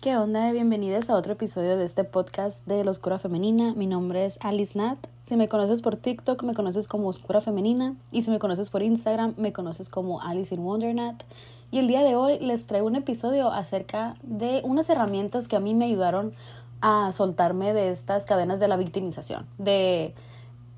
[0.00, 0.52] ¿Qué onda?
[0.52, 3.74] Bienvenidos a otro episodio de este podcast de La Oscura Femenina.
[3.74, 4.96] Mi nombre es Alice Nat.
[5.24, 7.96] Si me conoces por TikTok, me conoces como Oscura Femenina.
[8.12, 11.24] Y si me conoces por Instagram, me conoces como Alice in Wonder Nat.
[11.72, 15.60] Y el día de hoy les traigo un episodio acerca de unas herramientas que a
[15.60, 16.32] mí me ayudaron
[16.80, 19.48] a soltarme de estas cadenas de la victimización.
[19.58, 20.14] De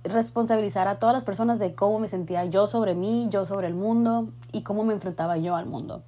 [0.03, 3.75] responsabilizar a todas las personas de cómo me sentía yo sobre mí, yo sobre el
[3.75, 6.03] mundo y cómo me enfrentaba yo al mundo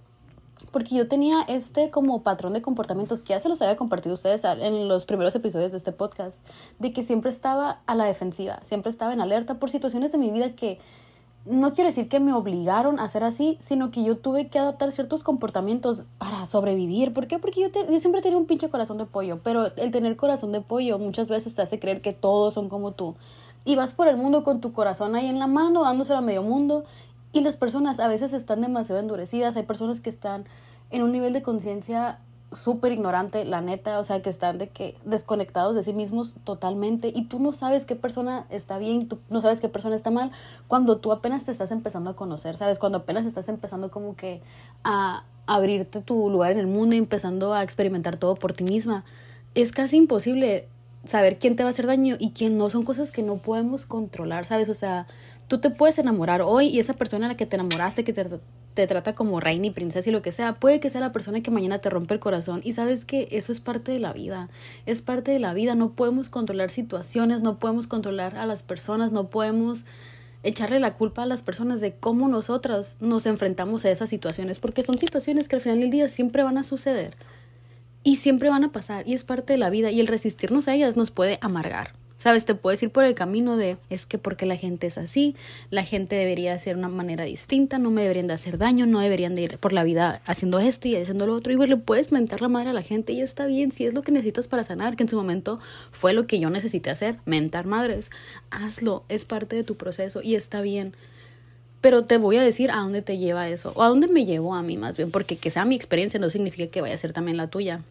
[0.71, 4.45] porque yo tenía este como patrón de comportamientos que ya se los había compartido ustedes
[4.45, 6.47] en los primeros episodios de este podcast,
[6.79, 10.30] de que siempre estaba a la defensiva, siempre estaba en alerta por situaciones de mi
[10.30, 10.79] vida que
[11.45, 14.93] no quiero decir que me obligaron a ser así, sino que yo tuve que adaptar
[14.93, 17.12] ciertos comportamientos para sobrevivir.
[17.12, 17.41] ¿Por qué?
[17.41, 20.61] Porque yo, yo siempre tenía un pinche corazón de pollo, pero el tener corazón de
[20.61, 23.17] pollo muchas veces te hace creer que todos son como tú.
[23.65, 26.42] Y vas por el mundo con tu corazón ahí en la mano, dándoselo a medio
[26.42, 26.84] mundo,
[27.33, 30.45] y las personas a veces están demasiado endurecidas, hay personas que están
[30.91, 32.19] en un nivel de conciencia
[32.55, 37.11] súper ignorante, la neta, o sea, que están de que desconectados de sí mismos totalmente
[37.15, 40.31] y tú no sabes qué persona está bien, tú no sabes qué persona está mal
[40.69, 42.79] cuando tú apenas te estás empezando a conocer, ¿sabes?
[42.79, 44.43] Cuando apenas estás empezando como que
[44.84, 49.05] a abrirte tu lugar en el mundo y empezando a experimentar todo por ti misma.
[49.55, 50.69] Es casi imposible
[51.05, 53.87] saber quién te va a hacer daño y quién no, son cosas que no podemos
[53.87, 54.69] controlar, ¿sabes?
[54.69, 55.06] O sea,
[55.53, 58.25] tú te puedes enamorar hoy y esa persona a la que te enamoraste, que te,
[58.72, 61.42] te trata como reina y princesa y lo que sea, puede que sea la persona
[61.42, 62.62] que mañana te rompe el corazón.
[62.64, 64.48] Y sabes que eso es parte de la vida,
[64.86, 65.75] es parte de la vida.
[65.75, 69.84] No podemos controlar situaciones, no podemos controlar a las personas, no podemos
[70.42, 74.83] echarle la culpa a las personas de cómo nosotras nos enfrentamos a esas situaciones, porque
[74.83, 77.14] son situaciones que al final del día siempre van a suceder
[78.05, 80.75] y siempre van a pasar y es parte de la vida y el resistirnos a
[80.75, 81.92] ellas nos puede amargar.
[82.23, 85.34] Sabes, te puedes ir por el camino de es que porque la gente es así,
[85.70, 89.01] la gente debería ser de una manera distinta, no me deberían de hacer daño, no
[89.01, 91.53] deberían de ir por la vida haciendo esto y haciendo lo otro.
[91.53, 93.94] Y pues le puedes mentar la madre a la gente y está bien, si es
[93.94, 95.59] lo que necesitas para sanar, que en su momento
[95.91, 98.12] fue lo que yo necesité hacer, mentar madres.
[98.53, 100.94] Hazlo, es parte de tu proceso y está bien.
[101.81, 104.54] Pero te voy a decir a dónde te lleva eso, o a dónde me llevó
[104.54, 107.12] a mí más bien, porque que sea mi experiencia no significa que vaya a ser
[107.12, 107.83] también la tuya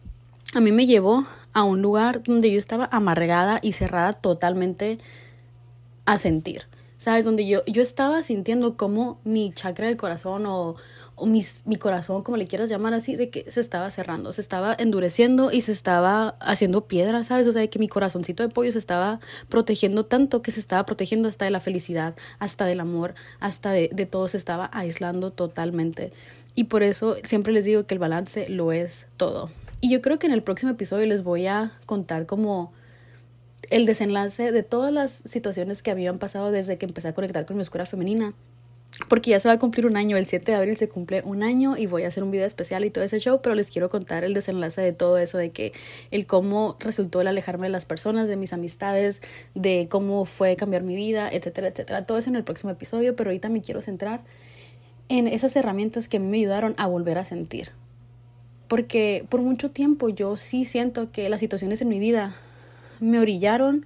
[0.54, 4.98] a mí me llevó a un lugar donde yo estaba amargada y cerrada totalmente
[6.04, 6.66] a sentir.
[6.98, 7.24] ¿Sabes?
[7.24, 10.76] Donde yo, yo estaba sintiendo como mi chakra del corazón o,
[11.24, 15.52] mi corazón, como le quieras llamar así, de que se estaba cerrando, se estaba endureciendo
[15.52, 17.46] y se estaba haciendo piedra, ¿sabes?
[17.46, 20.84] O sea, de que mi corazoncito de pollo se estaba protegiendo tanto que se estaba
[20.84, 25.30] protegiendo hasta de la felicidad, hasta del amor, hasta de, de todo, se estaba aislando
[25.30, 26.12] totalmente.
[26.56, 29.50] Y por eso siempre les digo que el balance lo es todo.
[29.84, 32.72] Y yo creo que en el próximo episodio les voy a contar como
[33.68, 37.56] el desenlace de todas las situaciones que habían pasado desde que empecé a conectar con
[37.56, 38.32] mi oscura femenina.
[39.08, 41.42] Porque ya se va a cumplir un año, el 7 de abril se cumple un
[41.42, 43.90] año y voy a hacer un video especial y todo ese show, pero les quiero
[43.90, 45.72] contar el desenlace de todo eso, de que
[46.12, 49.20] el cómo resultó el alejarme de las personas, de mis amistades,
[49.56, 52.06] de cómo fue cambiar mi vida, etcétera, etcétera.
[52.06, 54.22] Todo eso en el próximo episodio, pero ahorita me quiero centrar
[55.08, 57.72] en esas herramientas que me ayudaron a volver a sentir,
[58.72, 62.34] porque por mucho tiempo yo sí siento que las situaciones en mi vida
[63.00, 63.84] me orillaron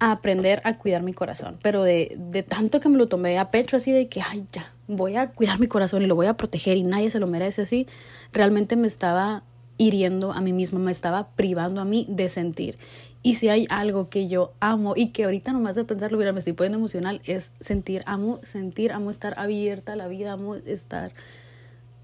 [0.00, 3.76] a aprender a cuidar mi corazón, pero de, tanto que me lo tomé a pecho
[3.76, 6.76] así de que, ay, ya, voy a cuidar mi corazón y lo voy a proteger
[6.76, 7.86] y nadie se lo merece así,
[8.32, 9.44] realmente me estaba
[9.76, 12.76] hiriendo a mí misma, me estaba privando a mí de sentir.
[13.22, 16.40] Y si hay algo que yo amo y que ahorita nomás de pensarlo, mira, me
[16.40, 21.12] estoy poniendo emocional, es sentir, amo sentir, amo estar abierta a la vida, amo estar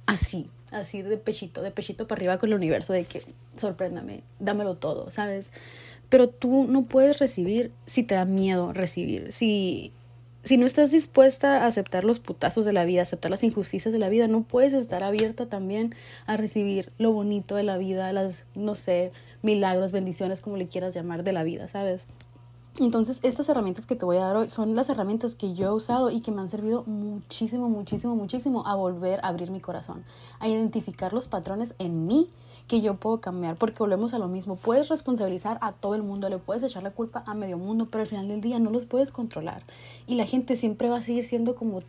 [0.07, 3.23] así, así de pechito, de pechito para arriba con el universo, de que
[3.57, 5.53] sorpréndame, dámelo todo, ¿sabes?
[6.09, 9.93] Pero tú no puedes recibir si te da miedo recibir, si,
[10.43, 13.99] si no estás dispuesta a aceptar los putazos de la vida, aceptar las injusticias de
[13.99, 15.95] la vida, no puedes estar abierta también
[16.27, 19.13] a recibir lo bonito de la vida, las, no sé,
[19.43, 22.09] milagros, bendiciones, como le quieras llamar, de la vida, ¿sabes?
[22.81, 25.73] Entonces, estas herramientas que te voy a dar hoy son las herramientas que yo he
[25.73, 30.05] usado y que me han servido muchísimo, muchísimo, muchísimo a volver a abrir mi corazón,
[30.41, 32.31] a identificar los patrones en mí
[32.67, 36.29] que yo puedo cambiar, porque volvemos a lo mismo, puedes responsabilizar a todo el mundo,
[36.29, 38.87] le puedes echar la culpa a medio mundo, pero al final del día no los
[38.87, 39.63] puedes controlar
[40.09, 41.83] y la gente siempre va a seguir siendo como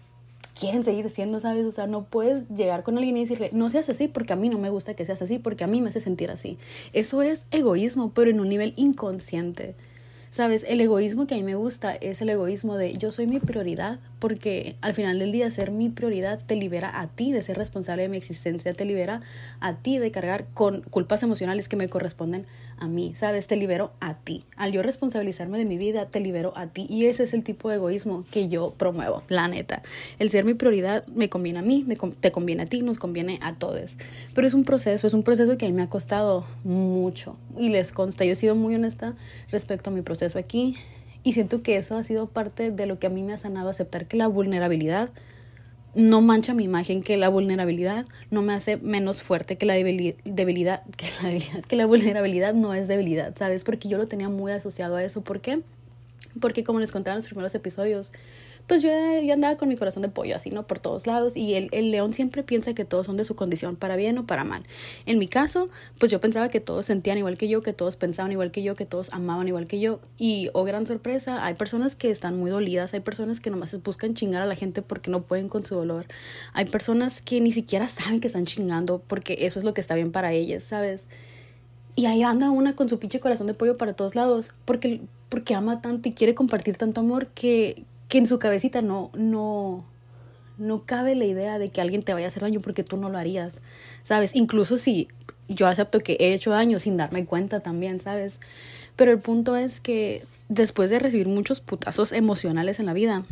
[0.59, 1.65] quieren seguir siendo, ¿sabes?
[1.65, 4.49] O sea, no puedes llegar con alguien y decirle, no seas así porque a mí
[4.49, 6.57] no me gusta que seas así, porque a mí me hace sentir así.
[6.93, 9.75] Eso es egoísmo, pero en un nivel inconsciente.
[10.35, 13.39] Sabes, el egoísmo que a mí me gusta es el egoísmo de yo soy mi
[13.39, 17.57] prioridad, porque al final del día ser mi prioridad te libera a ti de ser
[17.57, 19.21] responsable de mi existencia, te libera
[19.61, 22.45] a ti de cargar con culpas emocionales que me corresponden
[22.77, 23.47] a mí, ¿sabes?
[23.47, 24.43] Te libero a ti.
[24.55, 26.85] Al yo responsabilizarme de mi vida, te libero a ti.
[26.89, 29.81] Y ese es el tipo de egoísmo que yo promuevo, la neta.
[30.19, 33.39] El ser mi prioridad me conviene a mí, me, te conviene a ti, nos conviene
[33.41, 33.97] a todos.
[34.33, 37.35] Pero es un proceso, es un proceso que a mí me ha costado mucho.
[37.57, 39.15] Y les consta, yo he sido muy honesta
[39.51, 40.75] respecto a mi proceso aquí.
[41.23, 43.69] Y siento que eso ha sido parte de lo que a mí me ha sanado
[43.69, 45.09] aceptar que la vulnerabilidad
[45.95, 50.83] no mancha mi imagen, que la vulnerabilidad no me hace menos fuerte que la debilidad,
[50.97, 53.63] que la, debilidad, que la vulnerabilidad no es debilidad, ¿sabes?
[53.63, 55.21] Porque yo lo tenía muy asociado a eso.
[55.21, 55.61] ¿Por qué?
[56.39, 58.11] Porque como les contaba en los primeros episodios,
[58.67, 58.89] pues yo,
[59.23, 60.65] yo, andaba con mi corazón de pollo así, ¿no?
[60.65, 61.37] Por todos lados.
[61.37, 64.25] Y el, el, león siempre piensa que todos son de su condición, para bien o
[64.25, 64.63] para mal.
[65.05, 65.69] En mi caso,
[65.99, 68.75] pues yo pensaba que todos sentían igual que yo, que todos pensaban igual que yo,
[68.75, 69.99] que todos amaban igual que yo.
[70.17, 74.15] Y, oh gran sorpresa, hay personas que están muy dolidas, hay personas que nomás buscan
[74.15, 76.05] chingar a la gente porque no pueden con su dolor.
[76.53, 79.95] Hay personas que ni siquiera saben que están chingando porque eso es lo que está
[79.95, 81.09] bien para ellas, ¿sabes?
[81.95, 85.55] Y ahí anda una con su pinche corazón de pollo para todos lados, porque, porque
[85.55, 89.85] ama tanto y quiere compartir tanto amor que, que en su cabecita no, no,
[90.57, 93.09] no cabe la idea de que alguien te vaya a hacer daño porque tú no
[93.09, 93.61] lo harías,
[94.03, 94.35] ¿sabes?
[94.35, 95.07] Incluso si
[95.47, 98.39] yo acepto que he hecho daño sin darme cuenta también, ¿sabes?
[98.95, 103.25] Pero el punto es que después de recibir muchos putazos emocionales en la vida,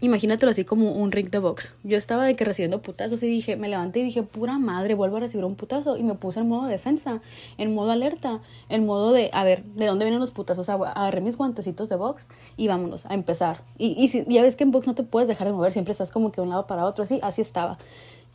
[0.00, 1.72] imagínatelo así como un ring de box.
[1.82, 5.16] Yo estaba de que recibiendo putazos y dije, me levanté y dije, pura madre, vuelvo
[5.16, 5.96] a recibir un putazo.
[5.96, 7.20] Y me puse en modo defensa,
[7.58, 10.68] en modo alerta, en modo de, a ver, ¿de dónde vienen los putazos?
[10.68, 13.62] Agarré mis guantecitos de box y vámonos a empezar.
[13.78, 15.92] Y, y si, ya ves que en box no te puedes dejar de mover, siempre
[15.92, 17.78] estás como que de un lado para otro, así, así estaba.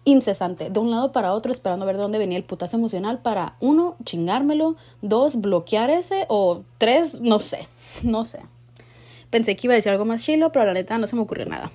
[0.03, 3.19] Incesante, de un lado para otro, esperando a ver de dónde venía el putazo emocional
[3.19, 7.67] para, uno, chingármelo, dos, bloquear ese, o tres, no sé,
[8.01, 8.39] no sé.
[9.31, 11.45] Pensé que iba a decir algo más chilo, pero la neta no se me ocurrió
[11.45, 11.71] nada.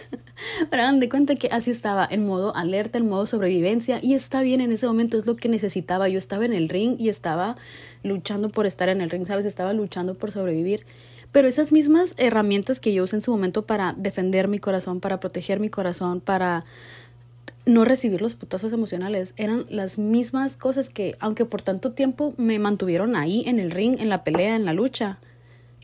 [0.70, 4.42] pero hagan de cuenta que así estaba, en modo alerta, en modo sobrevivencia, y está
[4.42, 6.08] bien en ese momento, es lo que necesitaba.
[6.08, 7.56] Yo estaba en el ring y estaba
[8.04, 9.44] luchando por estar en el ring, ¿sabes?
[9.44, 10.86] Estaba luchando por sobrevivir.
[11.32, 15.18] Pero esas mismas herramientas que yo usé en su momento para defender mi corazón, para
[15.18, 16.64] proteger mi corazón, para
[17.66, 22.58] no recibir los putazos emocionales, eran las mismas cosas que, aunque por tanto tiempo me
[22.58, 25.18] mantuvieron ahí en el ring, en la pelea, en la lucha,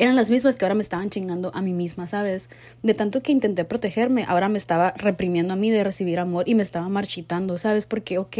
[0.00, 2.48] eran las mismas que ahora me estaban chingando a mí misma, ¿sabes?
[2.82, 6.54] De tanto que intenté protegerme, ahora me estaba reprimiendo a mí de recibir amor y
[6.54, 7.84] me estaba marchitando, ¿sabes?
[7.84, 8.38] Porque, ok,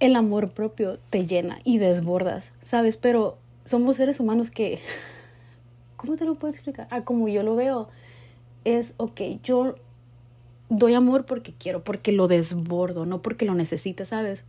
[0.00, 2.96] el amor propio te llena y desbordas, ¿sabes?
[2.96, 4.80] Pero somos seres humanos que,
[5.96, 6.88] ¿cómo te lo puedo explicar?
[6.90, 7.88] Ah, como yo lo veo,
[8.64, 9.76] es, ok, yo
[10.68, 14.44] doy amor porque quiero, porque lo desbordo, no porque lo necesite, ¿sabes?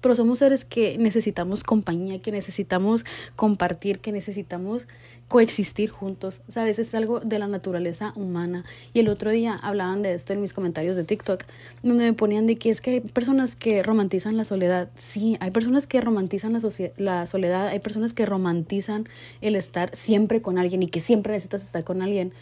[0.00, 3.04] Pero somos seres que necesitamos compañía, que necesitamos
[3.36, 4.86] compartir, que necesitamos
[5.28, 6.78] coexistir juntos, ¿sabes?
[6.78, 8.64] Es algo de la naturaleza humana.
[8.94, 11.44] Y el otro día hablaban de esto en mis comentarios de TikTok,
[11.82, 14.88] donde me ponían de que es que hay personas que romantizan la soledad.
[14.96, 16.60] Sí, hay personas que romantizan la,
[16.96, 19.08] la soledad, hay personas que romantizan
[19.42, 22.32] el estar siempre con alguien y que siempre necesitas estar con alguien.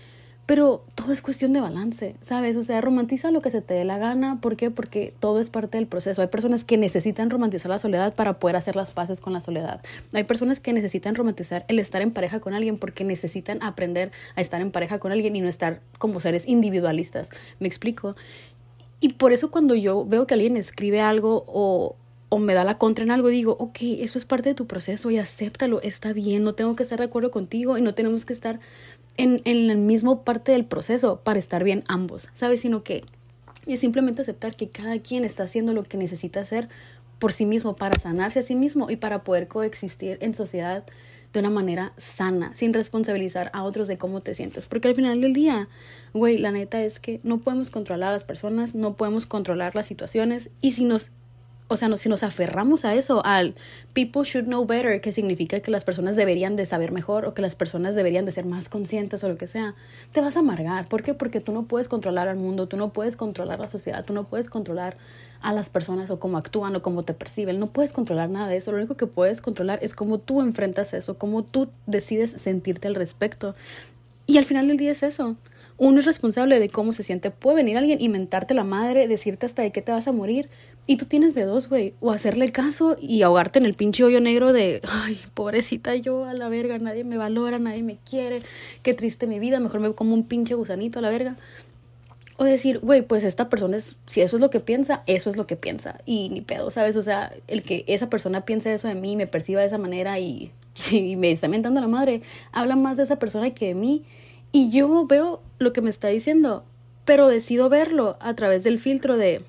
[0.46, 2.56] Pero todo es cuestión de balance, ¿sabes?
[2.56, 4.40] O sea, romantiza lo que se te dé la gana.
[4.40, 4.70] ¿Por qué?
[4.70, 6.22] Porque todo es parte del proceso.
[6.22, 9.82] Hay personas que necesitan romantizar la soledad para poder hacer las paces con la soledad.
[10.12, 14.40] Hay personas que necesitan romantizar el estar en pareja con alguien porque necesitan aprender a
[14.40, 17.31] estar en pareja con alguien y no estar como seres individualistas.
[17.58, 18.14] ¿Me explico?
[19.00, 21.96] Y por eso cuando yo veo que alguien escribe algo o,
[22.28, 25.10] o me da la contra en algo, digo, ok, eso es parte de tu proceso
[25.10, 28.32] y acéptalo, está bien, no tengo que estar de acuerdo contigo y no tenemos que
[28.32, 28.58] estar
[29.16, 32.61] en, en la misma parte del proceso para estar bien ambos, ¿sabes?
[32.61, 33.04] Sino que
[33.66, 36.68] es simplemente aceptar que cada quien está haciendo lo que necesita hacer
[37.18, 40.85] por sí mismo, para sanarse a sí mismo y para poder coexistir en sociedad
[41.32, 44.66] de una manera sana, sin responsabilizar a otros de cómo te sientes.
[44.66, 45.68] Porque al final del día,
[46.14, 49.87] güey, la neta es que no podemos controlar a las personas, no podemos controlar las
[49.87, 51.11] situaciones y si nos
[51.68, 53.54] o sea, si nos aferramos a eso, al
[53.92, 57.42] people should know better, que significa que las personas deberían de saber mejor o que
[57.42, 59.75] las personas deberían de ser más conscientes o lo que sea,
[60.12, 60.87] te vas a amargar.
[60.87, 61.14] ¿Por qué?
[61.14, 64.25] Porque tú no puedes controlar al mundo, tú no puedes controlar la sociedad, tú no
[64.25, 64.96] puedes controlar
[65.40, 67.58] a las personas o cómo actúan o cómo te perciben.
[67.58, 68.70] No puedes controlar nada de eso.
[68.70, 72.94] Lo único que puedes controlar es cómo tú enfrentas eso, cómo tú decides sentirte al
[72.94, 73.56] respecto.
[74.26, 75.37] Y al final del día es eso
[75.78, 77.30] uno es responsable de cómo se siente.
[77.30, 80.49] Puede venir alguien y mentarte la madre, decirte hasta de qué te vas a morir.
[80.87, 81.95] Y tú tienes de dos, güey.
[82.00, 86.33] O hacerle caso y ahogarte en el pinche hoyo negro de, ay, pobrecita yo, a
[86.33, 88.40] la verga, nadie me valora, nadie me quiere,
[88.83, 91.37] qué triste mi vida, mejor me como un pinche gusanito a la verga.
[92.38, 95.37] O decir, güey, pues esta persona es, si eso es lo que piensa, eso es
[95.37, 95.99] lo que piensa.
[96.04, 96.97] Y ni pedo, ¿sabes?
[96.97, 100.18] O sea, el que esa persona piense eso de mí, me perciba de esa manera
[100.21, 100.52] y,
[100.90, 104.04] y me está mentando la madre, habla más de esa persona que de mí
[104.56, 106.64] y yo veo lo que me está diciendo,
[107.04, 109.44] pero decido verlo a través del filtro de,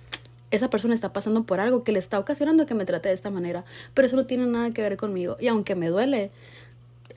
[0.51, 3.31] esa persona está pasando por algo que le está ocasionando que me trate de esta
[3.31, 5.37] manera, pero eso no tiene nada que ver conmigo.
[5.39, 6.29] Y aunque me duele,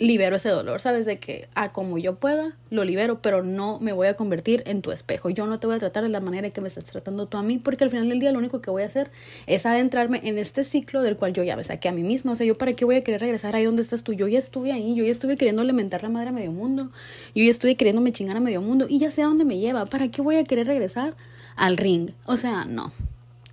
[0.01, 1.07] libero ese dolor, ¿sabes?
[1.07, 4.81] De que a como yo pueda, lo libero, pero no me voy a convertir en
[4.81, 5.29] tu espejo.
[5.29, 7.37] Yo no te voy a tratar de la manera en que me estás tratando tú
[7.37, 9.11] a mí, porque al final del día lo único que voy a hacer
[9.47, 12.33] es adentrarme en este ciclo del cual yo ya me saqué a mí misma.
[12.33, 14.15] O sea, yo para qué voy a querer regresar ahí donde estás tú.
[14.15, 16.91] Yo ya estuve ahí, yo ya estuve queriendo alimentar la madre a medio mundo,
[17.35, 19.85] yo ya estuve queriéndome chingar a medio mundo y ya sé a dónde me lleva.
[19.85, 21.15] ¿Para qué voy a querer regresar
[21.57, 22.11] al ring?
[22.25, 22.93] O sea, no.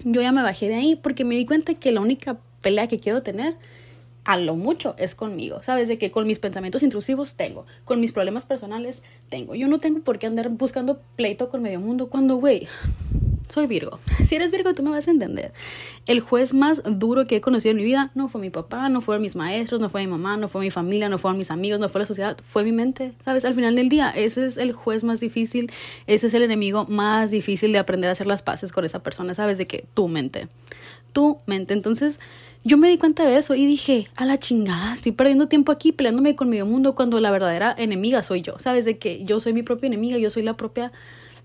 [0.05, 2.99] Yo ya me bajé de ahí porque me di cuenta que la única pelea que
[2.99, 3.55] quiero tener
[4.27, 5.87] a lo mucho es conmigo, ¿sabes?
[5.87, 9.55] De que con mis pensamientos intrusivos tengo, con mis problemas personales tengo.
[9.55, 12.67] Yo no tengo por qué andar buscando pleito con medio mundo cuando, güey,
[13.47, 13.99] soy Virgo.
[14.23, 15.53] Si eres Virgo, tú me vas a entender.
[16.05, 19.01] El juez más duro que he conocido en mi vida no fue mi papá, no
[19.01, 21.79] fueron mis maestros, no fue mi mamá, no fue mi familia, no fueron mis amigos,
[21.79, 23.13] no fue la sociedad, fue mi mente.
[23.23, 23.45] ¿Sabes?
[23.45, 25.71] Al final del día, ese es el juez más difícil,
[26.07, 29.33] ese es el enemigo más difícil de aprender a hacer las paces con esa persona,
[29.33, 29.57] ¿sabes?
[29.57, 30.47] De que tu mente,
[31.13, 31.73] tu mente.
[31.73, 32.19] Entonces,
[32.63, 35.93] yo me di cuenta de eso y dije, a la chingada, estoy perdiendo tiempo aquí
[35.93, 38.59] peleándome con medio mundo cuando la verdadera enemiga soy yo.
[38.59, 38.83] ¿Sabes?
[38.83, 40.91] De que yo soy mi propia enemiga, yo soy la propia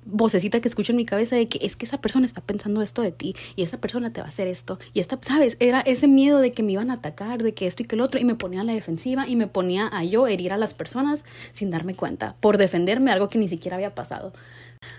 [0.05, 3.03] vocecita que escucho en mi cabeza de que es que esa persona está pensando esto
[3.03, 5.57] de ti y esa persona te va a hacer esto y esta, ¿sabes?
[5.61, 8.01] Era ese miedo de que me iban a atacar, de que esto y que el
[8.01, 10.75] otro y me ponía a la defensiva y me ponía a yo herir a las
[10.75, 14.33] personas sin darme cuenta, por defenderme algo que ni siquiera había pasado.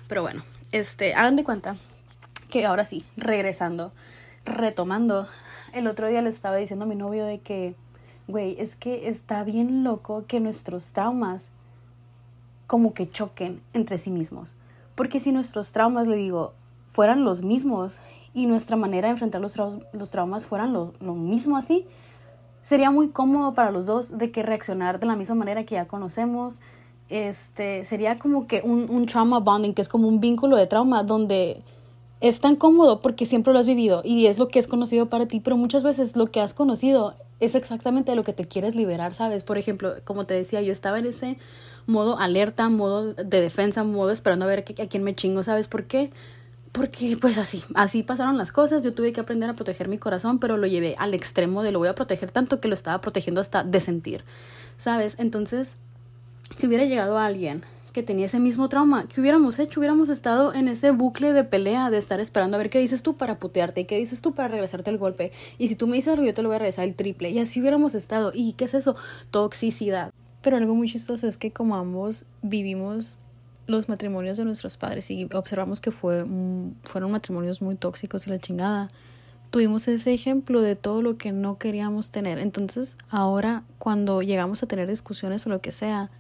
[0.08, 1.76] Pero bueno, este, hagan de cuenta
[2.50, 3.92] que ahora sí, regresando,
[4.46, 5.28] retomando
[5.74, 7.76] el otro día le estaba diciendo a mi novio de que,
[8.28, 11.50] güey, es que está bien loco que nuestros traumas
[12.68, 14.54] como que choquen entre sí mismos.
[14.96, 16.54] Porque si nuestros traumas, le digo,
[16.92, 18.00] fueran los mismos
[18.34, 21.86] y nuestra manera de enfrentar los, los traumas fueran lo, lo mismo así,
[22.62, 25.88] sería muy cómodo para los dos de que reaccionar de la misma manera que ya
[25.88, 26.60] conocemos.
[27.10, 31.04] Este sería como que un, un trauma bonding, que es como un vínculo de trauma
[31.04, 31.62] donde
[32.22, 35.28] es tan cómodo porque siempre lo has vivido y es lo que es conocido para
[35.28, 39.14] ti, pero muchas veces lo que has conocido es exactamente lo que te quieres liberar,
[39.14, 39.44] ¿sabes?
[39.44, 41.38] Por ejemplo, como te decía, yo estaba en ese
[41.86, 45.86] modo alerta, modo de defensa, modo esperando a ver a quién me chingo, ¿sabes por
[45.86, 46.12] qué?
[46.72, 50.40] Porque pues así, así pasaron las cosas, yo tuve que aprender a proteger mi corazón,
[50.40, 53.42] pero lo llevé al extremo de lo voy a proteger tanto que lo estaba protegiendo
[53.42, 54.24] hasta de sentir,
[54.78, 55.16] ¿sabes?
[55.20, 55.78] Entonces,
[56.58, 57.64] si hubiera llegado a alguien
[57.94, 59.08] que tenía ese mismo trauma.
[59.08, 59.80] ¿Qué hubiéramos hecho?
[59.80, 63.16] Hubiéramos estado en ese bucle de pelea, de estar esperando a ver qué dices tú
[63.16, 65.32] para putearte y qué dices tú para regresarte el golpe.
[65.60, 67.30] Y si tú me dices algo, yo te lo voy a regresar el triple.
[67.30, 68.32] Y así hubiéramos estado.
[68.34, 68.96] ¿Y qué es eso?
[69.30, 70.12] Toxicidad.
[70.44, 73.18] Pero algo muy chistoso es que como ambos vivimos
[73.66, 76.26] los matrimonios de nuestros padres y observamos que fue,
[76.84, 78.90] fueron matrimonios muy tóxicos y la chingada,
[79.52, 82.40] tuvimos ese ejemplo de todo lo que no queríamos tener.
[82.40, 86.12] Entonces ahora cuando llegamos a tener discusiones o lo que sea,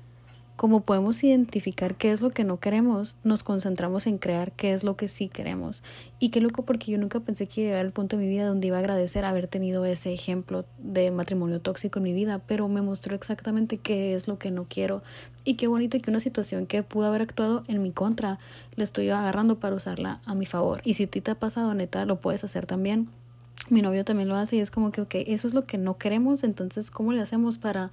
[0.55, 4.83] como podemos identificar qué es lo que no queremos, nos concentramos en crear qué es
[4.83, 5.83] lo que sí queremos.
[6.19, 8.67] Y qué loco porque yo nunca pensé que iba al punto de mi vida donde
[8.67, 12.81] iba a agradecer haber tenido ese ejemplo de matrimonio tóxico en mi vida, pero me
[12.81, 15.01] mostró exactamente qué es lo que no quiero.
[15.43, 18.38] Y qué bonito que una situación que pudo haber actuado en mi contra,
[18.75, 20.81] la estoy agarrando para usarla a mi favor.
[20.83, 23.10] Y si a ti te ha pasado, neta, lo puedes hacer también.
[23.69, 25.98] Mi novio también lo hace y es como que, ok, eso es lo que no
[25.98, 27.91] queremos, entonces, ¿cómo le hacemos para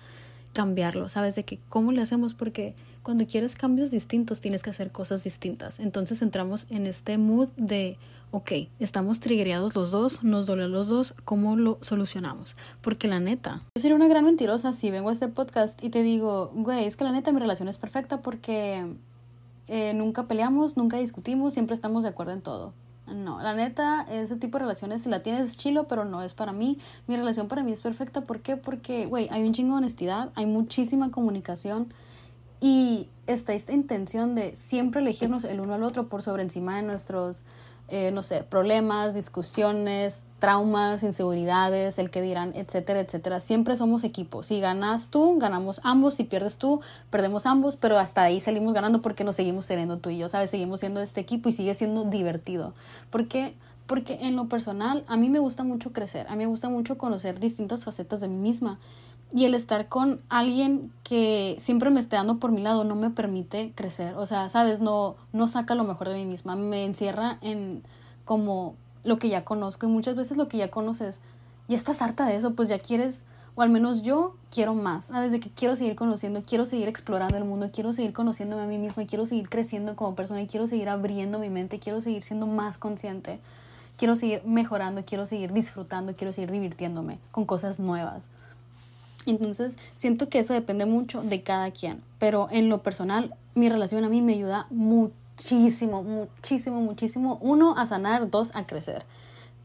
[0.53, 1.35] cambiarlo, ¿sabes?
[1.35, 5.81] De que cómo le hacemos porque cuando quieres cambios distintos tienes que hacer cosas distintas.
[5.81, 7.97] Entonces entramos en este mood de,
[8.31, 12.57] ok, estamos triggereados los dos, nos duele los dos, ¿cómo lo solucionamos?
[12.81, 16.03] Porque la neta, yo sería una gran mentirosa si vengo a este podcast y te
[16.03, 18.87] digo, güey, es que la neta mi relación es perfecta porque
[19.69, 22.75] eh, nunca peleamos, nunca discutimos, siempre estamos de acuerdo en todo.
[23.15, 26.53] No, la neta, ese tipo de relaciones, si la tienes chilo, pero no es para
[26.53, 26.79] mí.
[27.07, 28.23] Mi relación para mí es perfecta.
[28.23, 28.57] ¿Por qué?
[28.57, 31.93] Porque, güey, hay un chingo de honestidad, hay muchísima comunicación
[32.61, 36.83] y está esta intención de siempre elegirnos el uno al otro por sobre encima de
[36.83, 37.45] nuestros
[37.91, 43.41] eh, no sé, problemas, discusiones, traumas, inseguridades, el que dirán, etcétera, etcétera.
[43.41, 44.47] Siempre somos equipos.
[44.47, 46.15] Si ganas tú, ganamos ambos.
[46.15, 46.81] Si pierdes tú,
[47.11, 47.77] perdemos ambos.
[47.77, 50.51] Pero hasta ahí salimos ganando porque nos seguimos teniendo tú y yo, ¿sabes?
[50.51, 52.75] Seguimos siendo este equipo y sigue siendo divertido.
[53.11, 53.55] Porque
[53.87, 56.97] porque en lo personal a mí me gusta mucho crecer, a mí me gusta mucho
[56.97, 58.79] conocer distintas facetas de mí misma
[59.33, 63.11] y el estar con alguien que siempre me esté dando por mi lado no me
[63.11, 67.39] permite crecer, o sea, sabes, no no saca lo mejor de mí misma, me encierra
[67.41, 67.83] en
[68.25, 71.21] como lo que ya conozco y muchas veces lo que ya conoces
[71.69, 75.33] ya estás harta de eso, pues ya quieres o al menos yo quiero más, ¿sabes?
[75.33, 78.79] De que quiero seguir conociendo, quiero seguir explorando el mundo, quiero seguir conociéndome a mí
[78.79, 82.47] misma, quiero seguir creciendo como persona y quiero seguir abriendo mi mente, quiero seguir siendo
[82.47, 83.41] más consciente
[84.01, 88.31] quiero seguir mejorando, quiero seguir disfrutando, quiero seguir divirtiéndome con cosas nuevas.
[89.27, 94.05] Entonces, siento que eso depende mucho de cada quien, pero en lo personal, mi relación
[94.05, 96.03] a mí me ayuda muchísimo muchísimo,
[96.81, 97.39] muchísimo.
[97.41, 98.31] Uno, a sanar.
[98.31, 99.05] Dos, a crecer.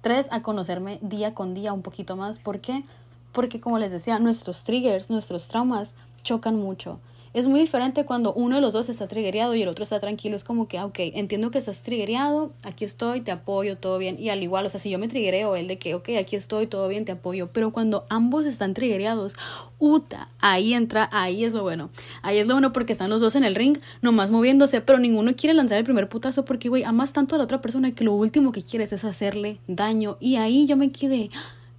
[0.01, 2.39] Tres, a conocerme día con día un poquito más.
[2.39, 2.83] ¿Por qué?
[3.31, 5.93] Porque como les decía, nuestros triggers, nuestros traumas
[6.23, 6.99] chocan mucho.
[7.35, 10.37] Es muy diferente cuando uno de los dos está triggereado y el otro está tranquilo.
[10.37, 14.17] Es como que, ah, ok, entiendo que estás triggereado, aquí estoy, te apoyo, todo bien.
[14.17, 16.67] Y al igual, o sea, si yo me triggereo, él de que, ok, aquí estoy,
[16.67, 17.49] todo bien, te apoyo.
[17.51, 19.35] Pero cuando ambos están triggereados,
[19.79, 21.89] uta, ahí entra, ahí es lo bueno.
[22.21, 25.35] Ahí es lo bueno porque están los dos en el ring, nomás moviéndose, pero ninguno
[25.35, 28.13] quiere lanzar el primer putazo porque, güey, amas tanto a la otra persona que lo
[28.13, 30.15] último que quieres es hacerle daño.
[30.21, 31.29] Y ahí yo me quedé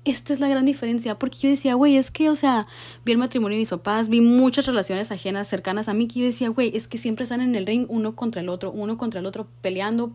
[0.06, 2.66] esta es la gran diferencia, porque yo decía, güey, es que, o sea,
[3.04, 6.26] vi el matrimonio de mis papás, vi muchas relaciones ajenas cercanas a mí, que yo
[6.26, 9.18] decía, güey, es que siempre están en el ring uno contra el otro, uno contra
[9.18, 10.12] el otro, peleando,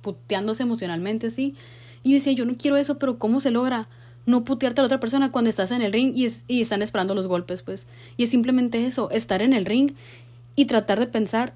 [0.00, 1.54] puteándose emocionalmente, sí.
[2.02, 3.90] Y yo decía, yo no quiero eso, pero ¿cómo se logra?
[4.24, 7.14] No putearte a la otra persona cuando estás en el ring y, y están esperando
[7.14, 7.86] los golpes, pues.
[8.16, 9.92] Y es simplemente eso, estar en el ring
[10.54, 11.52] y tratar de pensar,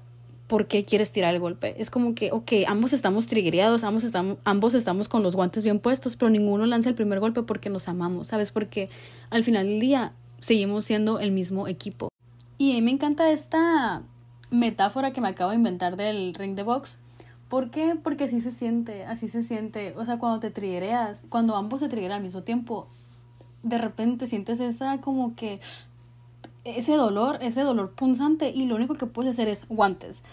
[0.51, 1.81] por qué quieres tirar el golpe.
[1.81, 5.79] Es como que, ok, ambos estamos triggereados, ambos estamos, ambos estamos con los guantes bien
[5.79, 8.51] puestos, pero ninguno lanza el primer golpe porque nos amamos, ¿sabes?
[8.51, 8.89] Porque
[9.29, 12.09] al final del día seguimos siendo el mismo equipo.
[12.57, 14.01] Y a mí me encanta esta
[14.49, 16.99] metáfora que me acabo de inventar del ring de box.
[17.47, 17.95] ¿Por qué?
[17.95, 19.93] Porque así se siente, así se siente.
[19.95, 22.89] O sea, cuando te triggereas, cuando ambos se triggeran al mismo tiempo,
[23.63, 25.61] de repente sientes esa como que
[26.63, 30.23] ese dolor, ese dolor punzante y lo único que puedes hacer es guantes.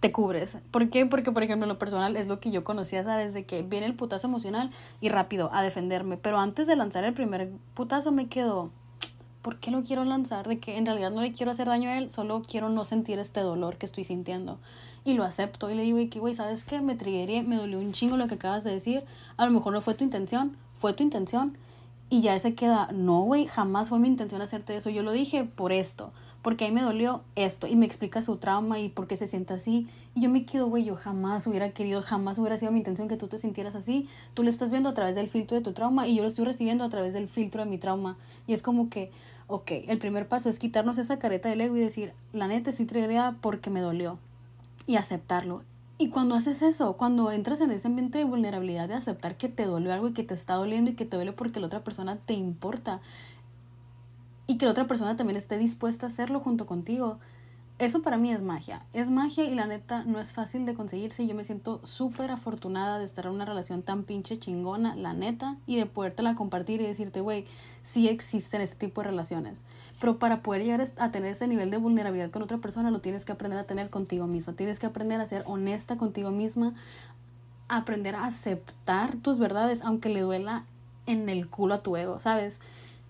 [0.00, 0.58] Te cubres.
[0.70, 1.06] ¿Por qué?
[1.06, 3.32] Porque, por ejemplo, lo personal es lo que yo conocía, ¿sabes?
[3.34, 6.16] De que viene el putazo emocional y rápido a defenderme.
[6.16, 8.70] Pero antes de lanzar el primer putazo me quedo,
[9.40, 10.48] ¿por qué lo quiero lanzar?
[10.48, 13.18] De que en realidad no le quiero hacer daño a él, solo quiero no sentir
[13.18, 14.58] este dolor que estoy sintiendo.
[15.04, 16.80] Y lo acepto y le digo, y que, güey, ¿sabes qué?
[16.80, 19.04] Me trigué, me dolió un chingo lo que acabas de decir.
[19.36, 21.56] A lo mejor no fue tu intención, fue tu intención
[22.08, 24.90] y ya se queda, no, güey, jamás fue mi intención hacerte eso.
[24.90, 27.66] Yo lo dije por esto, porque ahí me dolió esto.
[27.66, 29.88] Y me explica su trauma y por qué se siente así.
[30.14, 33.16] Y yo me quedo, güey, yo jamás hubiera querido, jamás hubiera sido mi intención que
[33.16, 34.08] tú te sintieras así.
[34.34, 36.44] Tú lo estás viendo a través del filtro de tu trauma y yo lo estoy
[36.44, 38.16] recibiendo a través del filtro de mi trauma.
[38.46, 39.10] Y es como que,
[39.48, 42.86] ok, el primer paso es quitarnos esa careta del ego y decir, la neta, estoy
[42.86, 44.20] triggerada porque me dolió.
[44.86, 45.64] Y aceptarlo.
[45.98, 49.64] Y cuando haces eso, cuando entras en ese ambiente de vulnerabilidad, de aceptar que te
[49.64, 52.16] dolió algo y que te está doliendo y que te duele porque la otra persona
[52.16, 53.00] te importa
[54.46, 57.18] y que la otra persona también esté dispuesta a hacerlo junto contigo,
[57.78, 58.86] eso para mí es magia.
[58.94, 61.22] Es magia y la neta no es fácil de conseguirse.
[61.22, 65.12] Y yo me siento súper afortunada de estar en una relación tan pinche chingona, la
[65.12, 67.44] neta, y de podértela compartir y decirte, güey,
[67.82, 69.64] sí existen este tipo de relaciones.
[70.00, 73.26] Pero para poder llegar a tener ese nivel de vulnerabilidad con otra persona, lo tienes
[73.26, 74.54] que aprender a tener contigo mismo.
[74.54, 76.72] Tienes que aprender a ser honesta contigo misma,
[77.68, 80.64] aprender a aceptar tus verdades, aunque le duela
[81.04, 82.58] en el culo a tu ego, ¿sabes?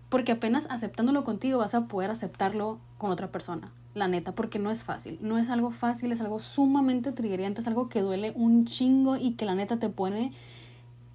[0.08, 4.70] Porque apenas aceptándolo contigo vas a poder aceptarlo con otra persona la neta, porque no
[4.70, 5.18] es fácil.
[5.22, 9.32] No es algo fácil, es algo sumamente triggeriante, es algo que duele un chingo y
[9.32, 10.32] que la neta te pone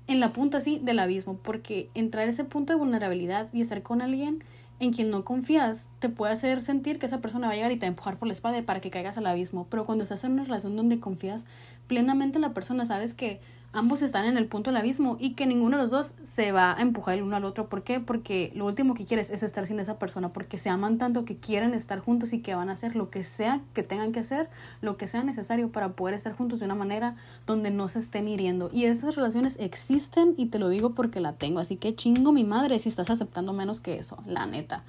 [0.08, 3.84] en la punta así del abismo, porque entrar a ese punto de vulnerabilidad y estar
[3.84, 4.44] con alguien
[4.80, 7.76] en quien no confías te puede hacer sentir que esa persona va a llegar y
[7.76, 9.67] te va a empujar por la espalda para que caigas al abismo.
[9.70, 11.46] Pero cuando estás en una relación donde confías
[11.86, 13.39] plenamente en la persona, sabes que
[13.74, 16.78] ambos están en el punto del abismo y que ninguno de los dos se va
[16.78, 17.70] a empujar el uno al otro.
[17.70, 18.00] ¿Por qué?
[18.00, 21.38] Porque lo último que quieres es estar sin esa persona, porque se aman tanto que
[21.38, 24.50] quieren estar juntos y que van a hacer lo que sea que tengan que hacer,
[24.82, 28.28] lo que sea necesario para poder estar juntos de una manera donde no se estén
[28.28, 28.70] hiriendo.
[28.74, 32.44] Y esas relaciones existen y te lo digo porque la tengo, así que chingo mi
[32.44, 34.84] madre si estás aceptando menos que eso, la neta.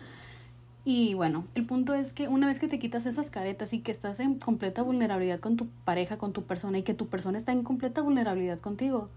[0.85, 3.93] Y bueno, el punto es que una vez que te quitas esas caretas y que
[3.93, 7.53] estás en completa vulnerabilidad con tu pareja, con tu persona y que tu persona está
[7.53, 9.09] en completa vulnerabilidad contigo,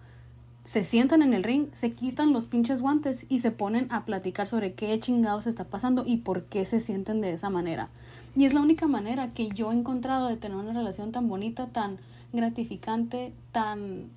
[0.64, 4.46] se sientan en el ring, se quitan los pinches guantes y se ponen a platicar
[4.46, 7.90] sobre qué chingados está pasando y por qué se sienten de esa manera.
[8.36, 11.68] Y es la única manera que yo he encontrado de tener una relación tan bonita,
[11.68, 11.98] tan
[12.32, 14.10] gratificante, tan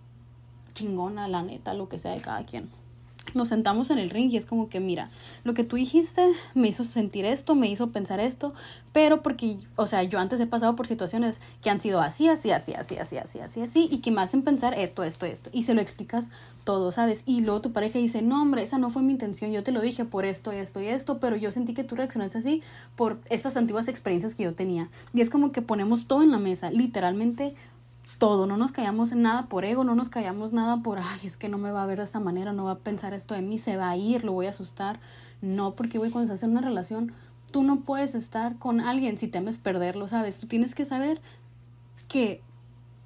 [0.74, 2.77] chingona, la neta, lo que sea de cada quien
[3.38, 5.08] nos sentamos en el ring y es como que, mira,
[5.44, 8.52] lo que tú dijiste me hizo sentir esto, me hizo pensar esto,
[8.92, 12.50] pero porque, o sea, yo antes he pasado por situaciones que han sido así, así,
[12.50, 15.62] así, así, así, así, así, así, y que me hacen pensar esto, esto, esto, y
[15.62, 16.28] se lo explicas
[16.64, 17.22] todo, ¿sabes?
[17.24, 19.80] Y luego tu pareja dice, no, hombre, esa no fue mi intención, yo te lo
[19.80, 22.62] dije por esto, esto y esto, pero yo sentí que tú reaccionaste así
[22.96, 24.90] por estas antiguas experiencias que yo tenía.
[25.14, 27.54] Y es como que ponemos todo en la mesa, literalmente
[28.16, 31.48] todo, no nos callamos nada por ego, no nos callamos nada por, ay, es que
[31.48, 33.58] no me va a ver de esta manera, no va a pensar esto de mí,
[33.58, 34.98] se va a ir, lo voy a asustar.
[35.42, 37.12] No, porque, güey, cuando estás en una relación,
[37.50, 40.40] tú no puedes estar con alguien si temes perderlo, ¿sabes?
[40.40, 41.20] Tú tienes que saber
[42.08, 42.42] que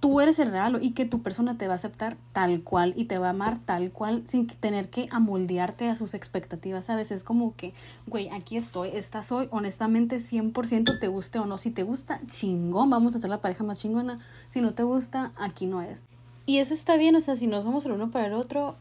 [0.02, 3.04] tú eres el regalo y que tu persona te va a aceptar tal cual y
[3.04, 7.12] te va a amar tal cual sin tener que amoldearte a sus expectativas, ¿sabes?
[7.12, 7.72] Es como que,
[8.08, 11.56] güey, aquí estoy, esta soy, honestamente 100% te guste o no.
[11.56, 14.18] Si te gusta, chingón, vamos a ser la pareja más chingona.
[14.48, 16.02] Si no te gusta, aquí no es.
[16.46, 18.74] Y eso está bien, o sea, si no somos el uno para el otro,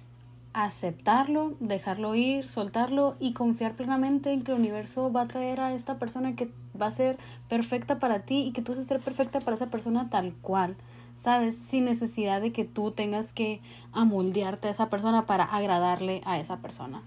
[0.54, 5.74] aceptarlo, dejarlo ir, soltarlo y confiar plenamente en que el universo va a traer a
[5.76, 6.50] esta persona que
[6.82, 9.68] va a ser perfecta para ti y que tú vas a ser perfecta para esa
[9.68, 10.76] persona tal cual.
[11.22, 11.56] ¿Sabes?
[11.56, 16.58] Sin necesidad de que tú tengas que amoldearte a esa persona para agradarle a esa
[16.58, 17.04] persona.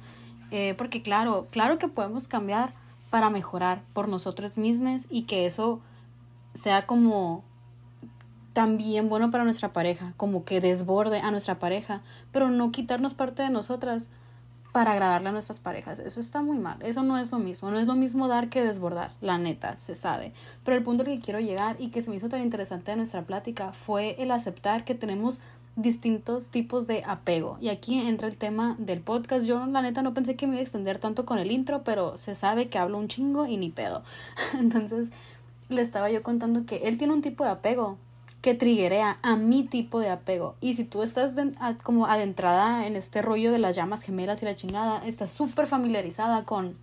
[0.53, 2.75] Eh, porque claro, claro que podemos cambiar
[3.11, 5.81] para mejorar por nosotros mismos y que eso
[6.53, 7.43] sea como
[8.53, 12.01] también bueno para nuestra pareja, como que desborde a nuestra pareja,
[12.31, 14.11] pero no quitarnos parte de nosotras
[14.75, 16.01] para agradarle a nuestras parejas.
[16.01, 16.79] Eso está muy mal.
[16.81, 17.71] Eso no es lo mismo.
[17.71, 19.13] No es lo mismo dar que desbordar.
[19.21, 20.33] La neta, se sabe.
[20.65, 22.97] Pero el punto al que quiero llegar y que se me hizo tan interesante de
[22.97, 25.39] nuestra plática fue el aceptar que tenemos
[25.77, 27.57] distintos tipos de apego.
[27.61, 29.47] Y aquí entra el tema del podcast.
[29.47, 32.19] Yo la neta no pensé que me iba a extender tanto con el intro, pero
[32.19, 34.03] se sabe que hablo un chingo y ni pedo.
[34.59, 35.11] Entonces
[35.69, 37.97] le estaba yo contando que él tiene un tipo de apego
[38.45, 40.55] que triguea a mi tipo de apego.
[40.61, 41.35] Y si tú estás
[41.83, 46.45] como adentrada en este rollo de las llamas gemelas y la chingada, estás súper familiarizada
[46.45, 46.77] con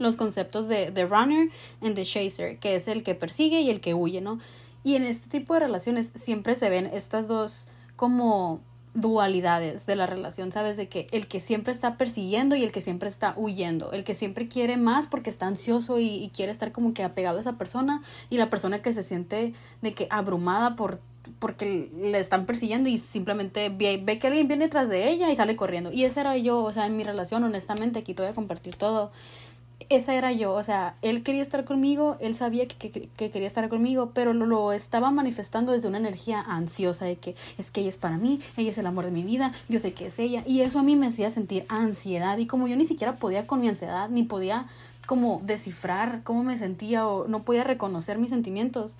[0.00, 1.48] los conceptos de The Runner
[1.80, 4.40] and The Chaser, que es el que persigue y el que huye, ¿no?
[4.82, 8.58] Y en este tipo de relaciones siempre se ven estas dos como
[8.96, 10.76] dualidades de la relación, ¿sabes?
[10.76, 14.14] De que el que siempre está persiguiendo y el que siempre está huyendo, el que
[14.14, 17.58] siempre quiere más porque está ansioso y, y, quiere estar como que apegado a esa
[17.58, 21.00] persona y la persona que se siente de que abrumada por
[21.38, 25.36] porque le están persiguiendo y simplemente ve, ve que alguien viene tras de ella y
[25.36, 25.92] sale corriendo.
[25.92, 28.76] Y esa era yo, o sea, en mi relación, honestamente, aquí te voy a compartir
[28.76, 29.10] todo
[29.88, 33.68] esa era yo, o sea, él quería estar conmigo, él sabía que, que, quería estar
[33.68, 37.90] conmigo, pero lo, lo, estaba manifestando desde una energía ansiosa de que es que ella
[37.90, 40.42] es para mí, ella es el amor de mi vida, yo sé que es ella,
[40.46, 43.60] y eso a mí me hacía sentir ansiedad, y como yo ni siquiera podía con
[43.60, 44.66] mi ansiedad, ni podía
[45.06, 48.96] como descifrar cómo me sentía o no podía reconocer mis sentimientos,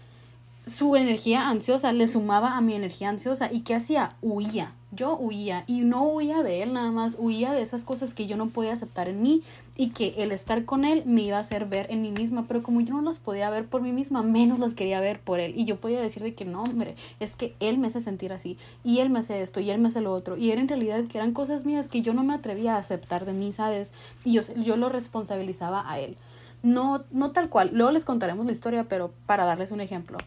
[0.67, 4.11] su energía ansiosa le sumaba a mi energía ansiosa, ¿y qué hacía?
[4.21, 8.27] Huía, yo huía y no huía de él nada más, huía de esas cosas que
[8.27, 9.43] yo no podía aceptar en mí
[9.77, 12.63] y que el estar con él me iba a hacer ver en mí misma, pero
[12.63, 15.53] como yo no las podía ver por mí misma, menos las quería ver por él
[15.57, 18.59] y yo podía decir de que no, hombre, es que él me hace sentir así
[18.83, 21.05] y él me hace esto y él me hace lo otro y era en realidad
[21.05, 23.93] que eran cosas mías que yo no me atrevía a aceptar de mí, ¿sabes?
[24.25, 26.17] Y yo, yo lo responsabilizaba a él.
[26.63, 30.19] No, no tal cual, luego les contaremos la historia, pero para darles un ejemplo.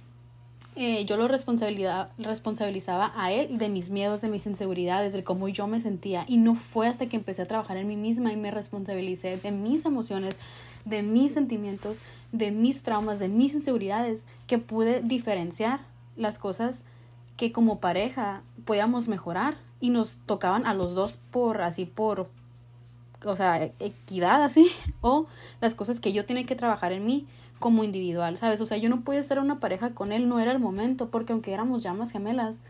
[0.81, 5.67] Eh, yo lo responsabilizaba a él de mis miedos, de mis inseguridades, de cómo yo
[5.67, 6.23] me sentía.
[6.25, 9.51] Y no fue hasta que empecé a trabajar en mí misma y me responsabilicé de
[9.51, 10.37] mis emociones,
[10.85, 11.99] de mis sentimientos,
[12.31, 15.81] de mis traumas, de mis inseguridades, que pude diferenciar
[16.15, 16.85] las cosas
[17.35, 22.29] que como pareja podíamos mejorar y nos tocaban a los dos por así, por,
[23.25, 25.27] o sea, equidad así, o
[25.59, 27.27] las cosas que yo tenía que trabajar en mí
[27.59, 28.61] como individual, ¿sabes?
[28.61, 31.09] O sea, yo no podía estar en una pareja con él, no era el momento,
[31.09, 32.61] porque aunque éramos llamas gemelas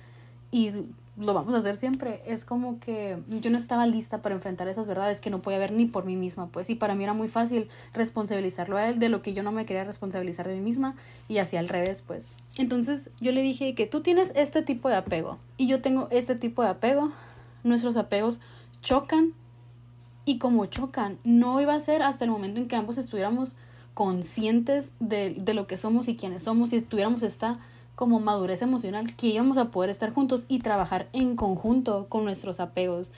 [0.52, 0.72] y
[1.20, 4.88] lo vamos a hacer siempre, es como que yo no estaba lista para enfrentar esas
[4.88, 7.28] verdades que no podía ver ni por mí misma, pues, y para mí era muy
[7.28, 10.96] fácil responsabilizarlo a él de lo que yo no me quería responsabilizar de mí misma
[11.28, 12.30] y hacia al revés, pues.
[12.58, 16.36] Entonces yo le dije que tú tienes este tipo de apego y yo tengo este
[16.36, 17.12] tipo de apego,
[17.64, 18.40] nuestros apegos
[18.82, 19.34] chocan
[20.24, 23.56] y como chocan, no iba a ser hasta el momento en que ambos estuviéramos
[24.00, 27.60] conscientes de, de lo que somos y quiénes somos y tuviéramos esta
[27.96, 32.62] como madurez emocional que íbamos a poder estar juntos y trabajar en conjunto con nuestros
[32.62, 33.12] apegos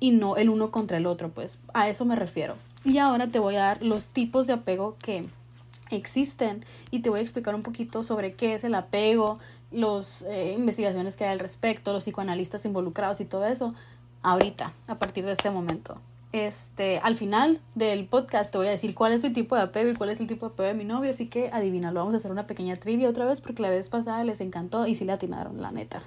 [0.00, 2.54] y no el uno contra el otro, pues a eso me refiero.
[2.82, 5.26] Y ahora te voy a dar los tipos de apego que
[5.90, 9.38] existen y te voy a explicar un poquito sobre qué es el apego,
[9.70, 13.74] las eh, investigaciones que hay al respecto, los psicoanalistas involucrados y todo eso,
[14.22, 16.00] ahorita, a partir de este momento.
[16.32, 19.90] Este, al final del podcast te voy a decir cuál es mi tipo de apego
[19.90, 22.16] y cuál es el tipo de apego de mi novio, así que adivínalo, vamos a
[22.18, 25.12] hacer una pequeña trivia otra vez porque la vez pasada les encantó y sí le
[25.12, 26.02] atinaron, la neta.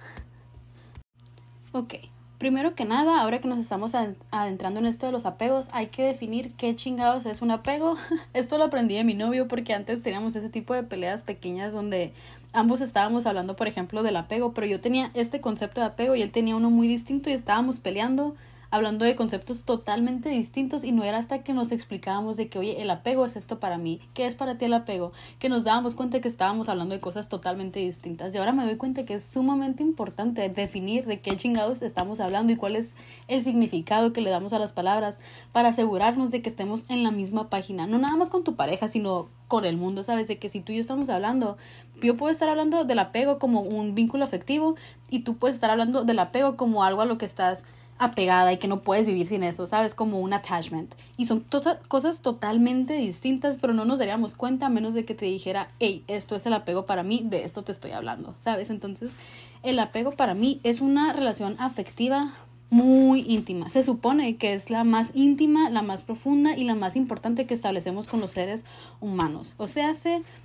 [1.71, 1.95] Ok,
[2.39, 3.93] primero que nada, ahora que nos estamos
[4.32, 7.95] adentrando en esto de los apegos, hay que definir qué chingados es un apego.
[8.34, 12.13] Esto lo aprendí de mi novio porque antes teníamos ese tipo de peleas pequeñas donde
[12.53, 16.21] ambos estábamos hablando, por ejemplo, del apego, pero yo tenía este concepto de apego y
[16.21, 18.36] él tenía uno muy distinto y estábamos peleando
[18.71, 22.82] hablando de conceptos totalmente distintos y no era hasta que nos explicábamos de que, oye,
[22.82, 25.12] el apego es esto para mí, ¿qué es para ti el apego?
[25.39, 28.34] Que nos dábamos cuenta que estábamos hablando de cosas totalmente distintas.
[28.34, 32.53] Y ahora me doy cuenta que es sumamente importante definir de qué chingados estamos hablando
[32.53, 32.93] y cuál es
[33.27, 35.19] el significado que le damos a las palabras
[35.51, 38.88] para asegurarnos de que estemos en la misma página, no nada más con tu pareja,
[38.88, 40.27] sino con el mundo, ¿sabes?
[40.27, 41.58] De que si tú y yo estamos hablando,
[42.01, 44.75] yo puedo estar hablando del apego como un vínculo afectivo
[45.10, 47.65] y tú puedes estar hablando del apego como algo a lo que estás
[47.99, 49.93] apegada y que no puedes vivir sin eso, ¿sabes?
[49.93, 50.95] Como un attachment.
[51.17, 51.45] Y son
[51.88, 56.03] cosas totalmente distintas, pero no nos daríamos cuenta a menos de que te dijera, hey,
[56.07, 58.69] esto es el apego para mí, de esto te estoy hablando, ¿sabes?
[58.69, 59.15] Entonces,
[59.62, 62.33] el apego para mí es una relación afectiva
[62.71, 63.67] muy íntima.
[63.69, 67.55] Se supone que es la más íntima, la más profunda y la más importante que
[67.55, 68.63] establecemos con los seres
[69.01, 69.55] humanos.
[69.57, 69.91] O sea,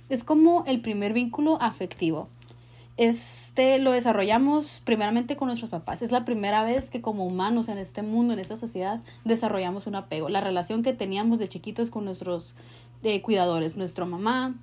[0.09, 2.27] es como el primer vínculo afectivo
[2.97, 6.01] este lo desarrollamos primeramente con nuestros papás.
[6.01, 9.95] Es la primera vez que como humanos en este mundo, en esta sociedad, desarrollamos un
[9.95, 10.29] apego.
[10.29, 12.55] La relación que teníamos de chiquitos con nuestros
[13.03, 14.55] eh, cuidadores, nuestra mamá,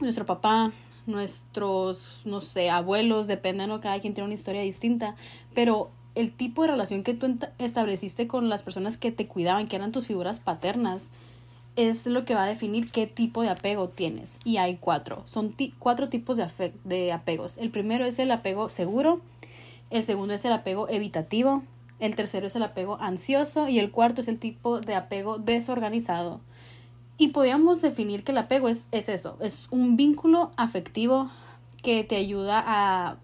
[0.00, 0.72] nuestro papá,
[1.06, 3.80] nuestros, no sé, abuelos, depende, ¿no?
[3.80, 5.14] Cada quien tiene una historia distinta,
[5.54, 9.76] pero el tipo de relación que tú estableciste con las personas que te cuidaban, que
[9.76, 11.10] eran tus figuras paternas,
[11.76, 14.36] es lo que va a definir qué tipo de apego tienes.
[14.44, 15.22] Y hay cuatro.
[15.26, 17.58] Son cuatro tipos de, de apegos.
[17.58, 19.20] El primero es el apego seguro,
[19.90, 21.62] el segundo es el apego evitativo,
[21.98, 26.40] el tercero es el apego ansioso y el cuarto es el tipo de apego desorganizado.
[27.18, 31.30] Y podríamos definir que el apego es, es eso, es un vínculo afectivo
[31.82, 33.18] que te ayuda a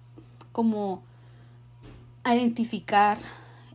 [0.52, 1.02] como
[2.24, 3.18] a identificar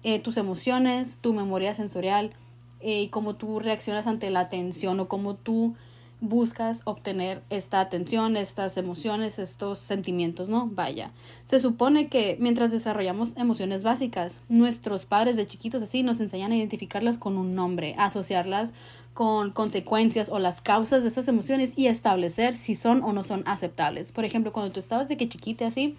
[0.03, 2.33] eh, tus emociones, tu memoria sensorial,
[2.83, 5.75] y cómo tú reaccionas ante la atención o cómo tú
[6.21, 10.67] buscas obtener esta atención, estas emociones, estos sentimientos, ¿no?
[10.67, 11.11] Vaya,
[11.43, 16.57] se supone que mientras desarrollamos emociones básicas, nuestros padres de chiquitos así nos enseñan a
[16.57, 18.73] identificarlas con un nombre, asociarlas
[19.15, 23.41] con consecuencias o las causas de esas emociones y establecer si son o no son
[23.47, 24.11] aceptables.
[24.11, 25.97] Por ejemplo, cuando tú estabas de que chiquita así,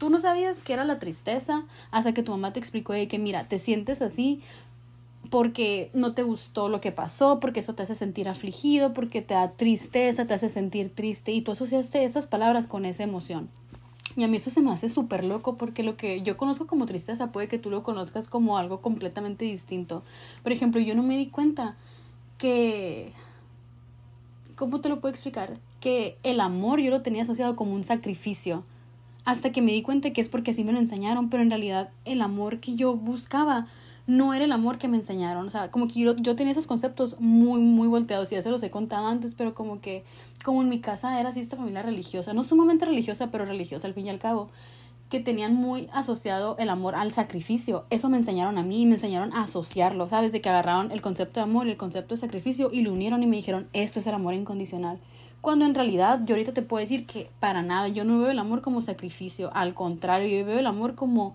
[0.00, 3.20] tú no sabías qué era la tristeza hasta que tu mamá te explicó de que
[3.20, 4.42] mira, te sientes así
[5.30, 9.34] porque no te gustó lo que pasó, porque eso te hace sentir afligido, porque te
[9.34, 13.48] da tristeza, te hace sentir triste y tú asociaste esas palabras con esa emoción.
[14.16, 16.84] Y a mí esto se me hace súper loco porque lo que yo conozco como
[16.84, 20.02] tristeza puede que tú lo conozcas como algo completamente distinto.
[20.42, 21.76] Por ejemplo, yo no me di cuenta
[22.36, 23.12] que...
[24.56, 25.56] ¿Cómo te lo puedo explicar?
[25.80, 28.64] Que el amor yo lo tenía asociado como un sacrificio.
[29.24, 31.90] Hasta que me di cuenta que es porque así me lo enseñaron, pero en realidad
[32.04, 33.68] el amor que yo buscaba
[34.10, 35.46] no era el amor que me enseñaron.
[35.46, 38.50] O sea, como que yo, yo tenía esos conceptos muy, muy volteados y ya se
[38.50, 40.04] los he contado antes, pero como que,
[40.44, 43.94] como en mi casa era así esta familia religiosa, no sumamente religiosa, pero religiosa al
[43.94, 44.48] fin y al cabo,
[45.10, 47.84] que tenían muy asociado el amor al sacrificio.
[47.90, 50.32] Eso me enseñaron a mí, me enseñaron a asociarlo, ¿sabes?
[50.32, 53.22] De que agarraron el concepto de amor y el concepto de sacrificio y lo unieron
[53.22, 54.98] y me dijeron, esto es el amor incondicional.
[55.40, 58.40] Cuando en realidad yo ahorita te puedo decir que para nada, yo no veo el
[58.40, 61.34] amor como sacrificio, al contrario, yo veo el amor como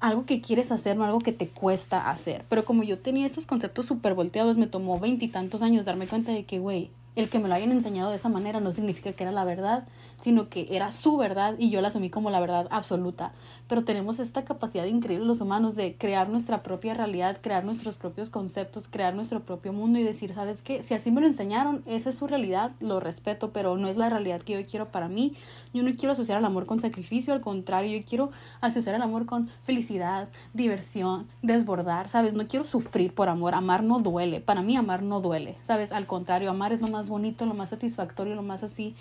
[0.00, 2.44] algo que quieres hacer, no algo que te cuesta hacer.
[2.48, 6.44] Pero como yo tenía estos conceptos súper volteados, me tomó veintitantos años darme cuenta de
[6.44, 9.32] que, güey, el que me lo hayan enseñado de esa manera no significa que era
[9.32, 9.88] la verdad,
[10.20, 13.32] sino que era su verdad y yo la asumí como la verdad absoluta.
[13.68, 18.30] Pero tenemos esta capacidad increíble los humanos de crear nuestra propia realidad, crear nuestros propios
[18.30, 20.82] conceptos, crear nuestro propio mundo y decir, ¿sabes qué?
[20.82, 24.08] Si así me lo enseñaron, esa es su realidad, lo respeto, pero no es la
[24.08, 25.34] realidad que yo quiero para mí.
[25.72, 29.26] Yo no quiero asociar el amor con sacrificio, al contrario, yo quiero asociar el amor
[29.26, 32.34] con felicidad, diversión, desbordar, ¿sabes?
[32.34, 35.92] No quiero sufrir por amor, amar no duele, para mí amar no duele, ¿sabes?
[35.92, 38.94] Al contrario, amar es lo más bonito, lo más satisfactorio, lo más así.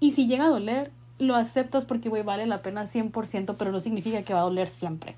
[0.00, 3.80] Y si llega a doler, lo aceptas porque, güey, vale la pena 100%, pero no
[3.80, 5.16] significa que va a doler siempre.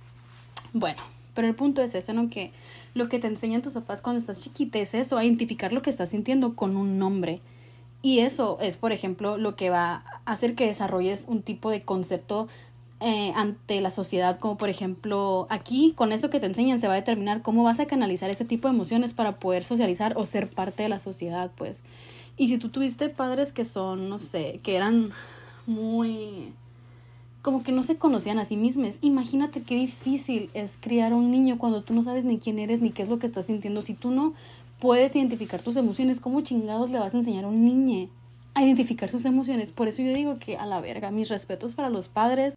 [0.72, 1.02] Bueno,
[1.34, 2.28] pero el punto es ese, ¿no?
[2.28, 2.52] Que
[2.94, 5.90] lo que te enseñan tus papás cuando estás chiquita es eso, a identificar lo que
[5.90, 7.40] estás sintiendo con un nombre.
[8.02, 11.82] Y eso es, por ejemplo, lo que va a hacer que desarrolles un tipo de
[11.82, 12.48] concepto
[13.00, 16.94] eh, ante la sociedad, como por ejemplo aquí, con eso que te enseñan, se va
[16.94, 20.50] a determinar cómo vas a canalizar ese tipo de emociones para poder socializar o ser
[20.50, 21.84] parte de la sociedad, pues.
[22.38, 25.10] Y si tú tuviste padres que son, no sé, que eran
[25.66, 26.52] muy
[27.42, 28.98] como que no se conocían a sí mismos.
[29.00, 32.80] Imagínate qué difícil es criar a un niño cuando tú no sabes ni quién eres
[32.80, 33.80] ni qué es lo que estás sintiendo.
[33.80, 34.34] Si tú no
[34.80, 38.08] puedes identificar tus emociones, ¿cómo chingados le vas a enseñar a un niño
[38.54, 39.72] a identificar sus emociones?
[39.72, 42.54] Por eso yo digo que a la verga, mis respetos para los padres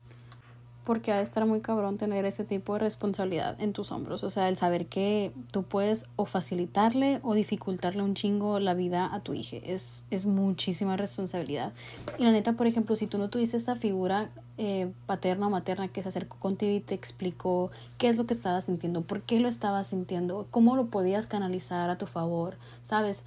[0.83, 4.23] porque ha de estar muy cabrón tener ese tipo de responsabilidad en tus hombros.
[4.23, 9.13] O sea, el saber que tú puedes o facilitarle o dificultarle un chingo la vida
[9.13, 9.57] a tu hija.
[9.63, 11.73] Es, es muchísima responsabilidad.
[12.17, 15.87] Y la neta, por ejemplo, si tú no tuviste esta figura eh, paterna o materna
[15.87, 19.39] que se acercó contigo y te explicó qué es lo que estabas sintiendo, por qué
[19.39, 23.23] lo estabas sintiendo, cómo lo podías canalizar a tu favor, ¿sabes?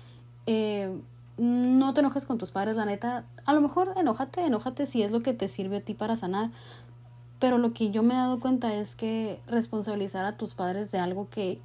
[0.46, 0.90] Eh,
[1.36, 3.24] no te enojes con tus padres, la neta.
[3.44, 6.50] A lo mejor enójate, enójate si es lo que te sirve a ti para sanar.
[7.44, 10.96] Pero lo que yo me he dado cuenta es que responsabilizar a tus padres de
[10.96, 11.61] algo que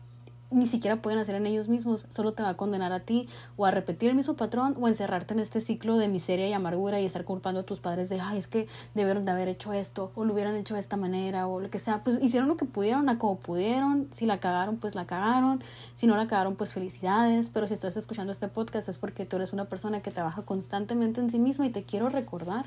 [0.51, 3.65] ni siquiera pueden hacer en ellos mismos, solo te va a condenar a ti o
[3.65, 7.05] a repetir el mismo patrón o encerrarte en este ciclo de miseria y amargura y
[7.05, 10.25] estar culpando a tus padres de, ay, es que debieron de haber hecho esto o
[10.25, 12.03] lo hubieran hecho de esta manera o lo que sea.
[12.03, 14.09] Pues hicieron lo que pudieron, a como pudieron.
[14.11, 15.63] Si la cagaron, pues la cagaron.
[15.95, 17.49] Si no la cagaron, pues felicidades.
[17.51, 21.21] Pero si estás escuchando este podcast es porque tú eres una persona que trabaja constantemente
[21.21, 22.65] en sí misma y te quiero recordar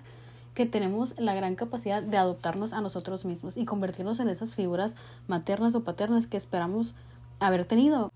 [0.54, 4.96] que tenemos la gran capacidad de adoptarnos a nosotros mismos y convertirnos en esas figuras
[5.26, 6.94] maternas o paternas que esperamos
[7.40, 8.12] haber tenido.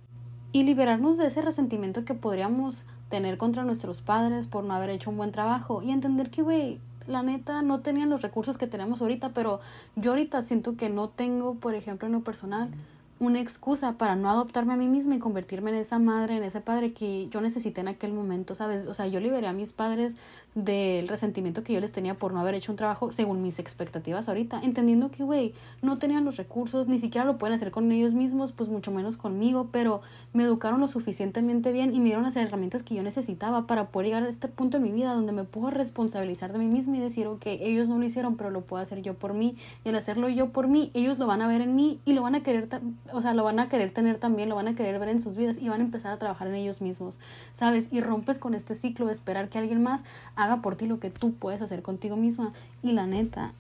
[0.53, 5.11] Y liberarnos de ese resentimiento que podríamos tener contra nuestros padres por no haber hecho
[5.11, 9.01] un buen trabajo y entender que, güey, la neta no tenían los recursos que tenemos
[9.01, 9.61] ahorita, pero
[9.95, 12.71] yo ahorita siento que no tengo, por ejemplo, en lo personal,
[13.19, 16.61] una excusa para no adoptarme a mí misma y convertirme en esa madre, en ese
[16.61, 18.87] padre que yo necesité en aquel momento, ¿sabes?
[18.87, 20.17] O sea, yo liberé a mis padres
[20.55, 24.29] del resentimiento que yo les tenía por no haber hecho un trabajo según mis expectativas
[24.29, 28.13] ahorita, entendiendo que, güey, no tenían los recursos, ni siquiera lo pueden hacer con ellos
[28.13, 30.03] mismos, pues mucho menos conmigo, pero
[30.35, 34.09] me educaron lo suficientemente bien y me dieron las herramientas que yo necesitaba para poder
[34.09, 37.01] llegar a este punto en mi vida donde me puedo responsabilizar de mí misma y
[37.01, 39.95] decir, ok, ellos no lo hicieron, pero lo puedo hacer yo por mí, y al
[39.95, 42.43] hacerlo yo por mí, ellos lo van a ver en mí y lo van a
[42.43, 42.69] querer
[43.13, 45.37] o sea, lo van a querer tener también, lo van a querer ver en sus
[45.37, 47.19] vidas y van a empezar a trabajar en ellos mismos,
[47.53, 47.89] ¿sabes?
[47.93, 51.11] Y rompes con este ciclo de esperar que alguien más haga por ti lo que
[51.11, 52.53] tú puedes hacer contigo misma.
[52.83, 53.53] Y la neta,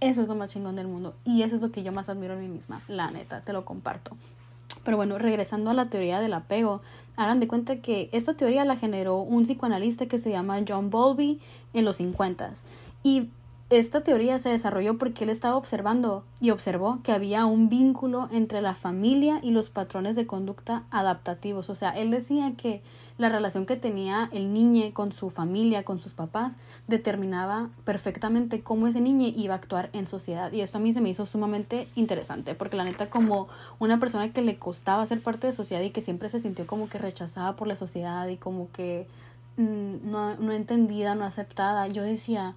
[0.00, 2.34] eso es lo más chingón del mundo y eso es lo que yo más admiro
[2.34, 4.16] en mí misma, la neta, te lo comparto.
[4.84, 6.80] Pero bueno, regresando a la teoría del apego,
[7.16, 11.40] hagan de cuenta que esta teoría la generó un psicoanalista que se llama John Bowlby
[11.74, 12.52] en los 50
[13.02, 13.28] y
[13.70, 18.60] esta teoría se desarrolló porque él estaba observando y observó que había un vínculo entre
[18.62, 21.70] la familia y los patrones de conducta adaptativos.
[21.70, 22.82] O sea, él decía que
[23.16, 26.56] la relación que tenía el niño con su familia, con sus papás,
[26.88, 30.50] determinaba perfectamente cómo ese niño iba a actuar en sociedad.
[30.50, 34.32] Y esto a mí se me hizo sumamente interesante, porque la neta como una persona
[34.32, 37.54] que le costaba ser parte de sociedad y que siempre se sintió como que rechazada
[37.54, 39.06] por la sociedad y como que
[39.58, 42.56] mm, no, no entendida, no aceptada, yo decía,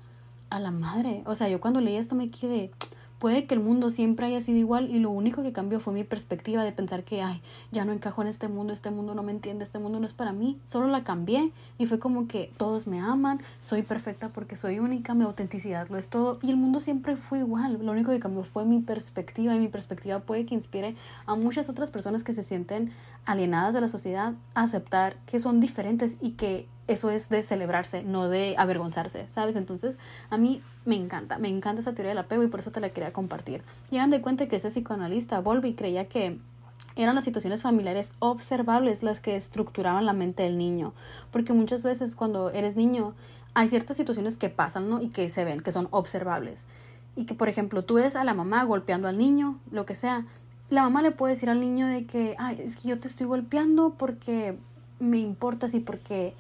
[0.54, 1.24] a la madre.
[1.26, 2.72] O sea, yo cuando leí esto me quedé,
[3.18, 6.04] puede que el mundo siempre haya sido igual y lo único que cambió fue mi
[6.04, 9.32] perspectiva de pensar que, ay, ya no encajo en este mundo, este mundo no me
[9.32, 10.60] entiende, este mundo no es para mí.
[10.68, 15.16] Solo la cambié y fue como que todos me aman, soy perfecta porque soy única,
[15.16, 17.80] mi autenticidad lo es todo y el mundo siempre fue igual.
[17.84, 21.70] Lo único que cambió fue mi perspectiva y mi perspectiva puede que inspire a muchas
[21.70, 22.92] otras personas que se sienten
[23.26, 28.04] alienadas de la sociedad a aceptar que son diferentes y que eso es de celebrarse,
[28.04, 29.56] no de avergonzarse, ¿sabes?
[29.56, 32.80] Entonces, a mí me encanta, me encanta esa teoría del apego y por eso te
[32.80, 33.64] la quería compartir.
[33.90, 36.40] Llegan de cuenta que ese psicoanalista, Volby, creía que
[36.96, 40.94] eran las situaciones familiares observables las que estructuraban la mente del niño,
[41.32, 43.14] porque muchas veces cuando eres niño
[43.54, 45.02] hay ciertas situaciones que pasan, ¿no?
[45.02, 46.66] Y que se ven, que son observables.
[47.16, 50.26] Y que, por ejemplo, tú ves a la mamá golpeando al niño, lo que sea,
[50.70, 53.28] la mamá le puede decir al niño de que, ay, es que yo te estoy
[53.28, 54.58] golpeando porque
[55.00, 56.34] me importas y porque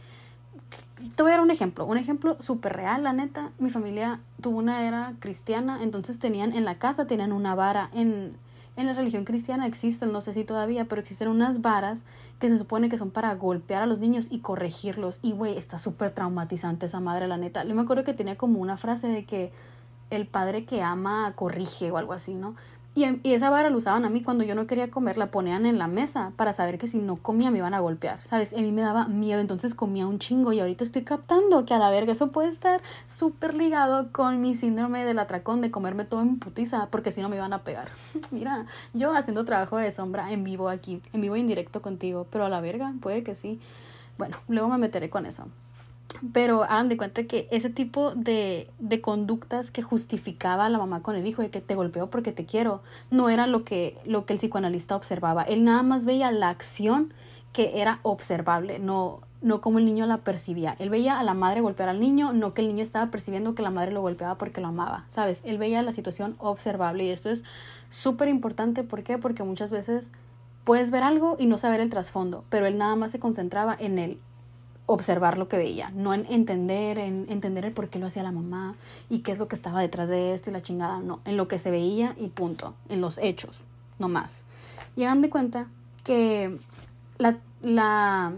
[1.10, 3.52] te voy a dar un ejemplo, un ejemplo súper real, la neta.
[3.60, 7.90] Mi familia tuvo una era cristiana, entonces tenían en la casa, tenían una vara.
[7.94, 8.38] En,
[8.76, 12.04] en la religión cristiana existen, no sé si todavía, pero existen unas varas
[12.40, 15.20] que se supone que son para golpear a los niños y corregirlos.
[15.22, 17.64] Y, güey, está súper traumatizante esa madre, la neta.
[17.64, 19.52] Yo me acuerdo que tenía como una frase de que
[20.10, 22.56] el padre que ama corrige o algo así, ¿no?
[22.96, 25.66] Y, y, esa vara la usaban a mí cuando yo no quería comer, la ponían
[25.66, 28.54] en la mesa para saber que si no comía me iban a golpear, ¿sabes?
[28.54, 31.80] A mí me daba miedo, entonces comía un chingo y ahorita estoy captando que a
[31.80, 36.22] la verga eso puede estar súper ligado con mi síndrome del atracón de comerme todo
[36.22, 37.90] en putiza porque si no me iban a pegar.
[38.32, 42.50] Mira, yo haciendo trabajo de sombra en vivo aquí, en vivo indirecto contigo, pero a
[42.50, 43.60] la verga, puede que sí.
[44.18, 45.48] Bueno, luego me meteré con eso.
[46.32, 51.02] Pero hagan de cuenta que ese tipo de, de conductas que justificaba a la mamá
[51.02, 54.26] con el hijo de que te golpeó porque te quiero, no era lo que, lo
[54.26, 55.44] que el psicoanalista observaba.
[55.44, 57.14] Él nada más veía la acción
[57.54, 60.76] que era observable, no, no como el niño la percibía.
[60.80, 63.62] Él veía a la madre golpear al niño, no que el niño estaba percibiendo que
[63.62, 65.42] la madre lo golpeaba porque lo amaba, ¿sabes?
[65.46, 67.44] Él veía la situación observable y esto es
[67.90, 68.84] súper importante.
[68.84, 69.20] ¿Por qué?
[69.20, 70.12] Porque muchas veces
[70.64, 74.00] puedes ver algo y no saber el trasfondo, pero él nada más se concentraba en
[74.00, 74.20] él
[74.86, 78.32] observar lo que veía, no en entender, en entender el por qué lo hacía la
[78.32, 78.76] mamá
[79.10, 81.48] y qué es lo que estaba detrás de esto y la chingada, no, en lo
[81.48, 83.62] que se veía y punto, en los hechos,
[84.00, 84.44] no más.
[84.96, 85.68] Y de cuenta
[86.04, 86.58] que
[87.62, 88.34] la,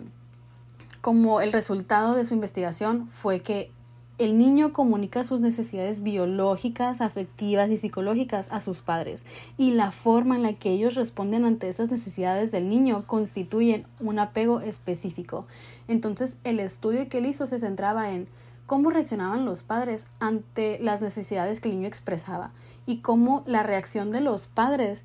[1.02, 3.72] como el resultado de su investigación fue que
[4.18, 9.26] el niño comunica sus necesidades biológicas, afectivas y psicológicas a sus padres
[9.58, 14.20] y la forma en la que ellos responden ante esas necesidades del niño constituyen un
[14.20, 15.48] apego específico.
[15.88, 18.28] Entonces el estudio que él hizo se centraba en
[18.66, 22.52] cómo reaccionaban los padres ante las necesidades que el niño expresaba
[22.86, 25.04] y cómo la reacción de los padres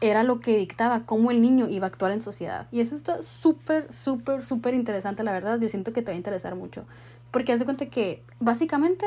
[0.00, 2.66] era lo que dictaba cómo el niño iba a actuar en sociedad.
[2.70, 5.58] Y eso está súper, súper, súper interesante, la verdad.
[5.58, 6.84] Yo siento que te va a interesar mucho.
[7.30, 9.06] Porque haz de cuenta que básicamente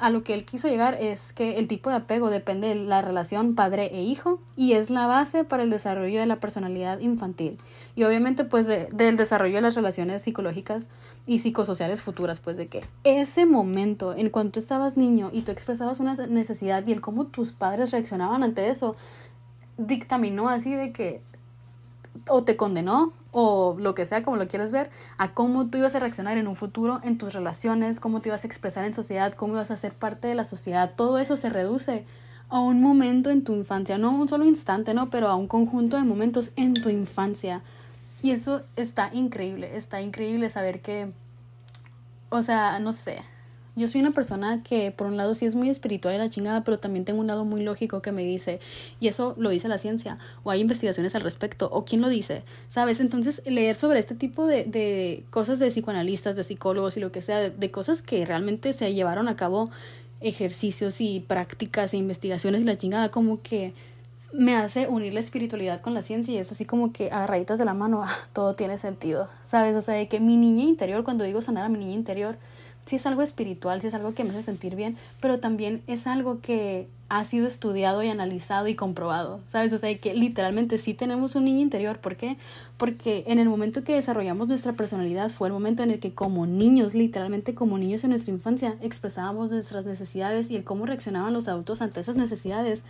[0.00, 3.02] a lo que él quiso llegar es que el tipo de apego depende de la
[3.02, 7.58] relación padre e hijo y es la base para el desarrollo de la personalidad infantil
[7.94, 10.88] y obviamente pues del desarrollo de las relaciones psicológicas
[11.26, 16.00] y psicosociales futuras pues de que ese momento en cuanto estabas niño y tú expresabas
[16.00, 18.96] una necesidad y el cómo tus padres reaccionaban ante eso
[19.76, 21.22] dictaminó así de que
[22.28, 25.94] o te condenó o lo que sea, como lo quieres ver, a cómo tú ibas
[25.94, 29.32] a reaccionar en un futuro en tus relaciones, cómo te ibas a expresar en sociedad,
[29.32, 30.94] cómo ibas a ser parte de la sociedad.
[30.96, 32.04] Todo eso se reduce
[32.48, 35.96] a un momento en tu infancia, no un solo instante, no, pero a un conjunto
[35.96, 37.62] de momentos en tu infancia.
[38.24, 41.12] Y eso está increíble, está increíble saber que,
[42.30, 43.22] o sea, no sé,
[43.78, 46.64] yo soy una persona que por un lado sí es muy espiritual y la chingada,
[46.64, 48.60] pero también tengo un lado muy lógico que me dice,
[49.00, 52.42] y eso lo dice la ciencia, o hay investigaciones al respecto, o quién lo dice,
[52.68, 53.00] ¿sabes?
[53.00, 57.22] Entonces leer sobre este tipo de, de cosas de psicoanalistas, de psicólogos y lo que
[57.22, 59.70] sea, de, cosas que realmente se llevaron a cabo
[60.20, 63.72] ejercicios y prácticas e investigaciones y la chingada, como que
[64.32, 67.58] me hace unir la espiritualidad con la ciencia y es así como que a rayitas
[67.58, 69.74] de la mano todo tiene sentido, ¿sabes?
[69.74, 72.36] O sea, de que mi niña interior, cuando digo sanar a mi niña interior,
[72.88, 76.06] sí es algo espiritual, sí es algo que me hace sentir bien, pero también es
[76.06, 79.72] algo que ha sido estudiado y analizado y comprobado, ¿sabes?
[79.72, 81.98] O sea, que literalmente sí tenemos un niño interior.
[81.98, 82.36] ¿Por qué?
[82.76, 86.46] Porque en el momento que desarrollamos nuestra personalidad fue el momento en el que como
[86.46, 91.48] niños, literalmente como niños en nuestra infancia, expresábamos nuestras necesidades y el cómo reaccionaban los
[91.48, 92.84] adultos ante esas necesidades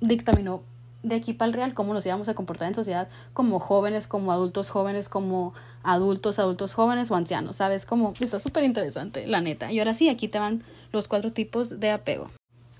[0.00, 0.62] dictaminó
[1.02, 4.32] de aquí para el real cómo nos íbamos a comportar en sociedad como jóvenes, como
[4.32, 7.86] adultos jóvenes, como adultos, adultos jóvenes o ancianos, ¿sabes?
[7.86, 9.72] Como está súper interesante, la neta.
[9.72, 12.28] Y ahora sí, aquí te van los cuatro tipos de apego.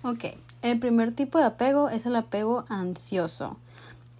[0.02, 0.24] Ok,
[0.62, 3.56] el primer tipo de apego es el apego ansioso.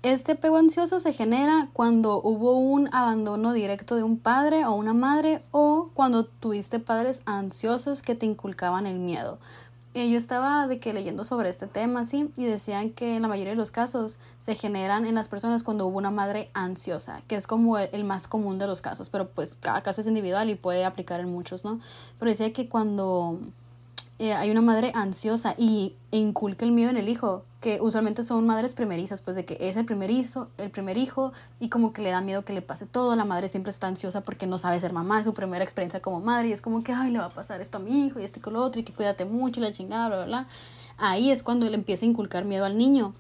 [0.03, 4.95] Este apego ansioso se genera cuando hubo un abandono directo de un padre o una
[4.95, 9.39] madre o cuando tuviste padres ansiosos que te inculcaban el miedo.
[9.93, 13.29] Eh, yo estaba de que leyendo sobre este tema, sí, y decían que en la
[13.29, 17.35] mayoría de los casos se generan en las personas cuando hubo una madre ansiosa, que
[17.35, 20.55] es como el, más común de los casos, pero pues cada caso es individual y
[20.55, 21.81] puede aplicar en muchos, ¿no?
[22.21, 23.41] Pero decía que cuando
[24.21, 28.47] eh, hay una madre ansiosa y inculca el miedo en el hijo, que usualmente son
[28.47, 32.03] madres primerizas, pues de que es el primer hijo, el primer hijo y como que
[32.03, 34.79] le da miedo que le pase todo, la madre siempre está ansiosa porque no sabe
[34.79, 37.25] ser mamá, es su primera experiencia como madre y es como que, ay, le va
[37.25, 39.25] a pasar esto a mi hijo y esto y con lo otro y que cuídate
[39.25, 40.49] mucho y la chingada, bla, bla, bla.
[40.99, 43.15] Ahí es cuando él empieza a inculcar miedo al niño.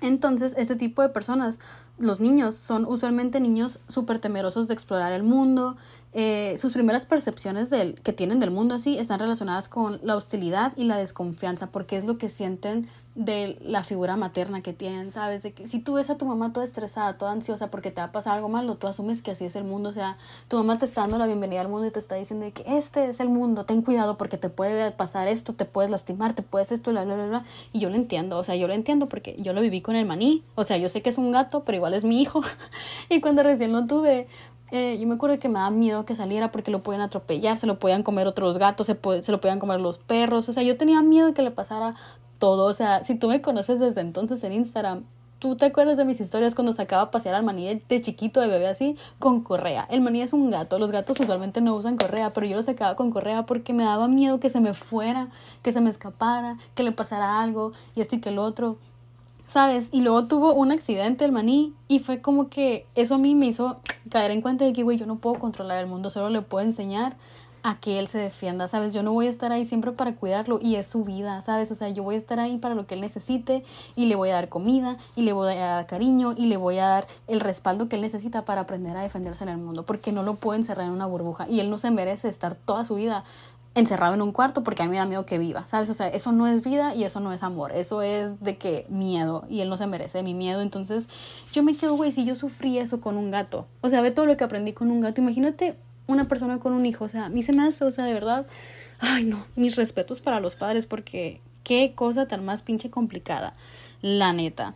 [0.00, 1.58] Entonces, este tipo de personas
[1.98, 5.76] los niños son usualmente niños súper temerosos de explorar el mundo.
[6.12, 10.72] Eh, sus primeras percepciones del, que tienen del mundo así están relacionadas con la hostilidad
[10.76, 12.88] y la desconfianza, porque es lo que sienten
[13.18, 15.42] de la figura materna que tienen, ¿sabes?
[15.42, 18.06] De que si tú ves a tu mamá toda estresada, toda ansiosa porque te va
[18.06, 20.78] a pasar algo malo, tú asumes que así es el mundo, o sea, tu mamá
[20.78, 23.28] te está dando la bienvenida al mundo y te está diciendo que este es el
[23.28, 27.04] mundo, ten cuidado porque te puede pasar esto, te puedes lastimar, te puedes esto, bla,
[27.04, 27.44] bla, bla, bla.
[27.72, 30.06] Y yo lo entiendo, o sea, yo lo entiendo porque yo lo viví con el
[30.06, 32.40] maní, o sea, yo sé que es un gato, pero igual es mi hijo.
[33.10, 34.28] y cuando recién lo tuve,
[34.70, 37.66] eh, yo me acuerdo que me daba miedo que saliera porque lo podían atropellar, se
[37.66, 40.48] lo podían comer otros gatos, se, se lo podían comer los perros.
[40.48, 41.94] O sea, yo tenía miedo de que le pasara
[42.38, 42.66] todo.
[42.66, 45.04] O sea, si tú me conoces desde entonces en Instagram,
[45.38, 48.48] ¿Tú te acuerdas de mis historias cuando sacaba a pasear al maní de, chiquito, de
[48.48, 49.86] bebé así, con correa?
[49.88, 52.96] El maní es un gato, los gatos usualmente no usan correa, pero yo lo sacaba
[52.96, 55.28] con correa porque me daba miedo que se me fuera,
[55.62, 58.78] que se me escapara, que le pasara algo y esto y que el otro.
[59.48, 59.88] ¿Sabes?
[59.90, 63.46] Y luego tuvo un accidente el maní y fue como que eso a mí me
[63.46, 63.80] hizo
[64.10, 66.64] caer en cuenta de que, güey, yo no puedo controlar el mundo, solo le puedo
[66.64, 67.16] enseñar
[67.62, 68.92] a que él se defienda, ¿sabes?
[68.92, 71.70] Yo no voy a estar ahí siempre para cuidarlo y es su vida, ¿sabes?
[71.72, 73.64] O sea, yo voy a estar ahí para lo que él necesite
[73.96, 76.78] y le voy a dar comida y le voy a dar cariño y le voy
[76.78, 80.12] a dar el respaldo que él necesita para aprender a defenderse en el mundo, porque
[80.12, 82.94] no lo puedo encerrar en una burbuja y él no se merece estar toda su
[82.94, 83.24] vida
[83.74, 85.88] encerrado en un cuarto porque a mí me da miedo que viva, ¿sabes?
[85.90, 88.86] O sea, eso no es vida y eso no es amor, eso es de que
[88.88, 91.08] miedo y él no se merece mi miedo, entonces
[91.52, 94.26] yo me quedo, güey, si yo sufrí eso con un gato, o sea, ve todo
[94.26, 97.28] lo que aprendí con un gato, imagínate una persona con un hijo, o sea, a
[97.28, 98.46] mí se me hace, o sea, de verdad,
[98.98, 103.54] ay no, mis respetos para los padres porque qué cosa tan más pinche complicada,
[104.00, 104.74] la neta.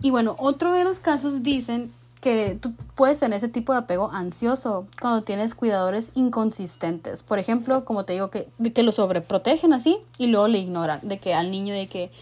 [0.00, 1.92] Y bueno, otro de los casos dicen
[2.22, 7.24] que tú puedes tener ese tipo de apego ansioso cuando tienes cuidadores inconsistentes.
[7.24, 11.00] Por ejemplo, como te digo, que, que lo sobreprotegen así y luego le ignoran.
[11.02, 12.12] De que al niño de que,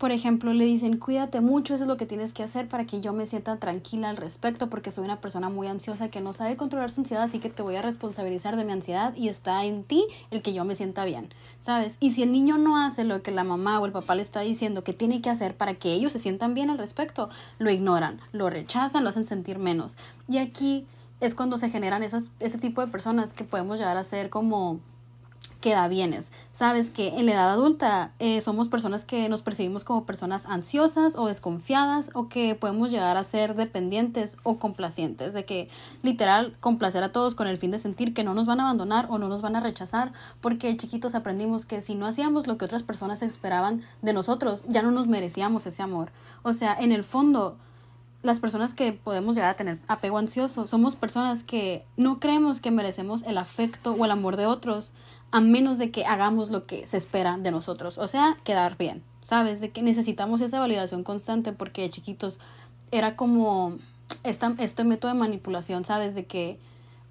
[0.00, 3.02] por ejemplo, le dicen, cuídate mucho, eso es lo que tienes que hacer para que
[3.02, 6.56] yo me sienta tranquila al respecto, porque soy una persona muy ansiosa que no sabe
[6.56, 9.84] controlar su ansiedad, así que te voy a responsabilizar de mi ansiedad y está en
[9.84, 11.28] ti el que yo me sienta bien,
[11.58, 11.98] ¿sabes?
[12.00, 14.40] Y si el niño no hace lo que la mamá o el papá le está
[14.40, 17.28] diciendo que tiene que hacer para que ellos se sientan bien al respecto,
[17.58, 19.98] lo ignoran, lo rechazan, lo hacen sentir menos.
[20.30, 20.86] Y aquí
[21.20, 24.80] es cuando se generan esas, ese tipo de personas que podemos llegar a ser como
[25.60, 26.32] queda bienes.
[26.52, 31.16] Sabes que en la edad adulta eh, somos personas que nos percibimos como personas ansiosas
[31.16, 35.68] o desconfiadas o que podemos llegar a ser dependientes o complacientes, de que
[36.02, 39.06] literal complacer a todos con el fin de sentir que no nos van a abandonar
[39.10, 42.64] o no nos van a rechazar, porque chiquitos aprendimos que si no hacíamos lo que
[42.64, 46.10] otras personas esperaban de nosotros, ya no nos merecíamos ese amor.
[46.42, 47.56] O sea, en el fondo
[48.22, 52.70] las personas que podemos llegar a tener apego ansioso somos personas que no creemos que
[52.70, 54.92] merecemos el afecto o el amor de otros
[55.32, 59.02] a menos de que hagamos lo que se espera de nosotros, o sea, quedar bien,
[59.22, 59.60] ¿sabes?
[59.60, 62.40] De que necesitamos esa validación constante porque chiquitos
[62.90, 63.76] era como
[64.24, 66.14] esta, este método de manipulación, ¿sabes?
[66.14, 66.58] De que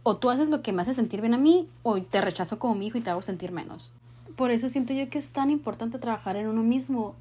[0.03, 2.76] o tú haces lo que me hace sentir bien a mí o te rechazo como
[2.76, 3.91] mi hijo y te hago sentir menos.
[4.36, 7.15] Por eso siento yo que es tan importante trabajar en uno mismo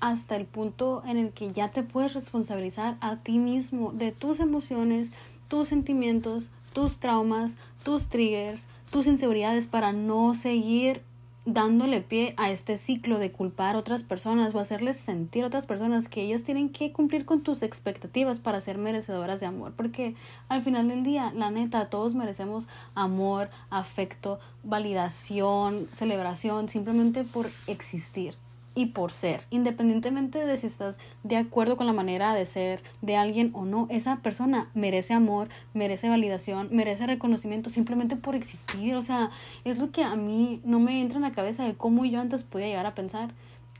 [0.00, 4.40] hasta el punto en el que ya te puedes responsabilizar a ti mismo de tus
[4.40, 5.12] emociones,
[5.48, 11.02] tus sentimientos, tus traumas, tus triggers, tus inseguridades para no seguir
[11.46, 15.66] dándole pie a este ciclo de culpar a otras personas o hacerles sentir a otras
[15.66, 19.72] personas que ellas tienen que cumplir con tus expectativas para ser merecedoras de amor.
[19.74, 20.14] Porque
[20.48, 28.36] al final del día, la neta, todos merecemos amor, afecto, validación, celebración, simplemente por existir
[28.74, 33.16] y por ser, independientemente de si estás de acuerdo con la manera de ser de
[33.16, 39.02] alguien o no, esa persona merece amor, merece validación, merece reconocimiento simplemente por existir, o
[39.02, 39.30] sea,
[39.64, 42.44] es lo que a mí no me entra en la cabeza de cómo yo antes
[42.44, 43.30] podía llegar a pensar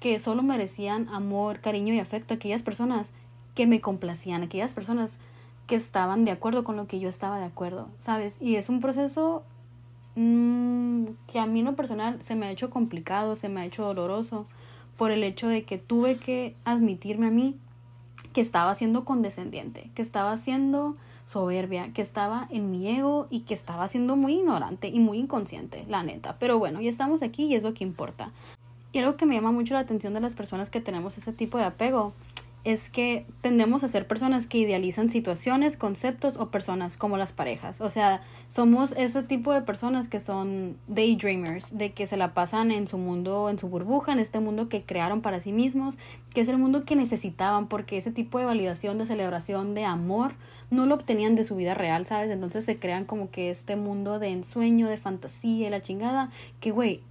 [0.01, 3.13] que solo merecían amor, cariño y afecto aquellas personas
[3.55, 5.19] que me complacían, aquellas personas
[5.67, 8.37] que estaban de acuerdo con lo que yo estaba de acuerdo, ¿sabes?
[8.41, 9.45] Y es un proceso
[10.17, 13.65] mmm, que a mí en lo personal se me ha hecho complicado, se me ha
[13.65, 14.47] hecho doloroso
[14.97, 17.57] por el hecho de que tuve que admitirme a mí
[18.33, 23.55] que estaba siendo condescendiente, que estaba siendo soberbia, que estaba en mi ego y que
[23.55, 26.37] estaba siendo muy ignorante y muy inconsciente, la neta.
[26.39, 28.31] Pero bueno, ya estamos aquí y es lo que importa.
[28.93, 31.57] Y algo que me llama mucho la atención de las personas que tenemos ese tipo
[31.59, 32.13] de apego
[32.65, 37.81] es que tendemos a ser personas que idealizan situaciones, conceptos o personas como las parejas.
[37.81, 42.71] O sea, somos ese tipo de personas que son daydreamers, de que se la pasan
[42.71, 45.99] en su mundo, en su burbuja, en este mundo que crearon para sí mismos,
[46.35, 50.35] que es el mundo que necesitaban porque ese tipo de validación, de celebración, de amor,
[50.71, 52.31] no lo obtenían de su vida real, ¿sabes?
[52.31, 56.71] Entonces se crean como que este mundo de ensueño, de fantasía y la chingada, que
[56.71, 57.03] güey,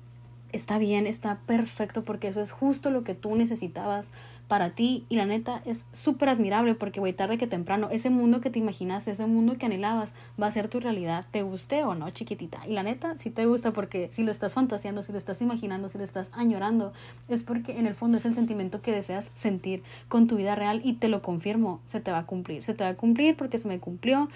[0.53, 4.11] está bien, está perfecto porque eso es justo lo que tú necesitabas
[4.51, 8.41] para ti y la neta es súper admirable porque, güey, tarde que temprano, ese mundo
[8.41, 11.95] que te imaginaste, ese mundo que anhelabas, va a ser tu realidad, te guste o
[11.95, 12.59] no, chiquitita.
[12.67, 15.87] Y la neta, sí te gusta porque si lo estás fantaseando, si lo estás imaginando,
[15.87, 16.91] si lo estás añorando,
[17.29, 20.81] es porque en el fondo es el sentimiento que deseas sentir con tu vida real
[20.83, 23.57] y te lo confirmo, se te va a cumplir, se te va a cumplir porque
[23.57, 24.27] se me cumplió.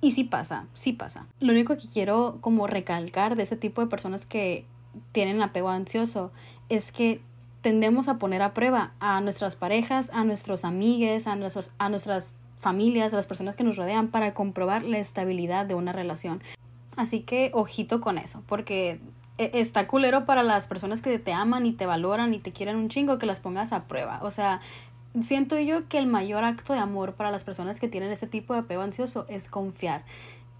[0.00, 1.26] Y sí pasa, sí pasa.
[1.38, 4.64] Lo único que quiero como recalcar de ese tipo de personas que
[5.12, 6.32] tienen apego ansioso
[6.70, 7.20] es que
[7.60, 12.34] tendemos a poner a prueba a nuestras parejas, a nuestros amigues, a, nuestros, a nuestras
[12.56, 16.42] familias, a las personas que nos rodean para comprobar la estabilidad de una relación.
[16.96, 19.00] Así que ojito con eso, porque
[19.38, 22.76] e, está culero para las personas que te aman y te valoran y te quieren
[22.76, 24.20] un chingo que las pongas a prueba.
[24.22, 24.60] O sea,
[25.20, 28.52] siento yo que el mayor acto de amor para las personas que tienen este tipo
[28.52, 30.04] de apego ansioso es confiar.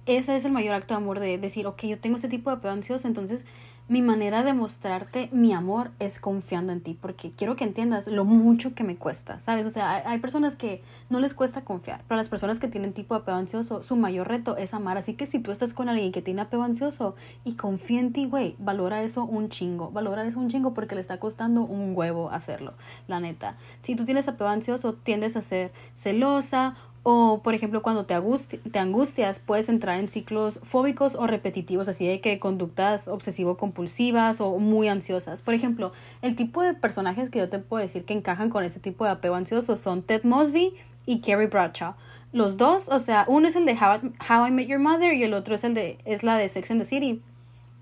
[0.07, 2.57] Ese es el mayor acto de amor de decir, ok, yo tengo este tipo de
[2.57, 3.45] apego ansioso, entonces
[3.89, 8.25] mi manera de mostrarte mi amor es confiando en ti, porque quiero que entiendas lo
[8.27, 9.67] mucho que me cuesta, ¿sabes?
[9.67, 13.15] O sea, hay, personas que no les cuesta confiar, pero las personas que tienen tipo
[13.15, 14.99] de apego ansioso, su mayor reto es amar.
[14.99, 18.27] Así que si tú estás con alguien que tiene apego ansioso y confía en ti,
[18.27, 22.31] güey, valora eso un chingo, valora eso un chingo porque le está costando un huevo
[22.31, 22.75] hacerlo,
[23.07, 23.57] la neta.
[23.81, 26.77] Si tú tienes apego ansioso, tiendes a ser celosa
[27.11, 32.21] o, por ejemplo, cuando te, angustias, puedes entrar en ciclos fóbicos o repetitivos, así de
[32.21, 35.41] que conductas obsesivo-compulsivas o muy ansiosas.
[35.41, 38.79] Por ejemplo, el tipo de personajes que yo te puedo decir que encajan con ese
[38.79, 40.75] tipo de apego ansioso son Ted Mosby
[41.07, 41.95] y Carrie Bradshaw.
[42.33, 45.33] Los dos, o sea, uno es el de How, I Met Your Mother y el
[45.33, 47.23] otro es el de es la de Sex and the City.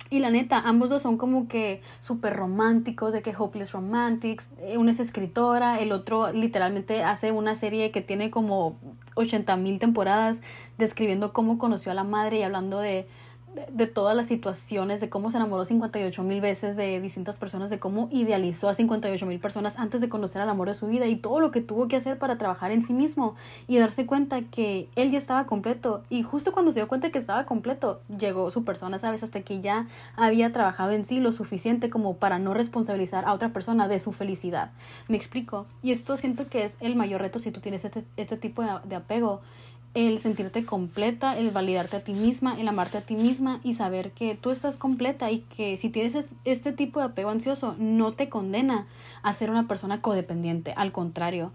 [0.09, 4.49] Y la neta, ambos dos son como que súper románticos, de que Hopeless Romantics.
[4.61, 8.79] Eh, Una es escritora, el otro literalmente hace una serie que tiene como
[9.17, 10.41] 80 mil temporadas
[10.79, 13.09] describiendo cómo conoció a la madre y hablando de,
[13.71, 17.79] de, todas las situaciones, de cómo se enamoró 58 mil veces de distintas personas, de
[17.79, 21.17] cómo idealizó a 58 mil personas antes de conocer al amor de su vida y
[21.17, 23.35] todo lo que tuvo que hacer para trabajar en sí mismo
[23.67, 26.03] y darse cuenta que él ya estaba completo.
[26.11, 29.23] Y justo cuando se dio cuenta que estaba completo, llegó su persona, ¿sabes?
[29.23, 29.87] Hasta que ya
[30.17, 34.13] había trabajado en sí lo suficiente como para no responsabilizar a otra persona de su
[34.13, 34.71] felicidad.
[35.09, 35.67] ¿Me explico?
[35.83, 38.69] Y esto siento que es el mayor reto si tú tienes este, este tipo de,
[38.85, 39.41] de apego
[39.97, 44.11] el sentirte completa, el validarte a ti misma, el amarte a ti misma y saber
[44.11, 48.29] que tú estás completa y que si tienes este tipo de apego ansioso no te
[48.29, 48.87] condena
[49.23, 51.51] a ser una persona codependiente, al contrario,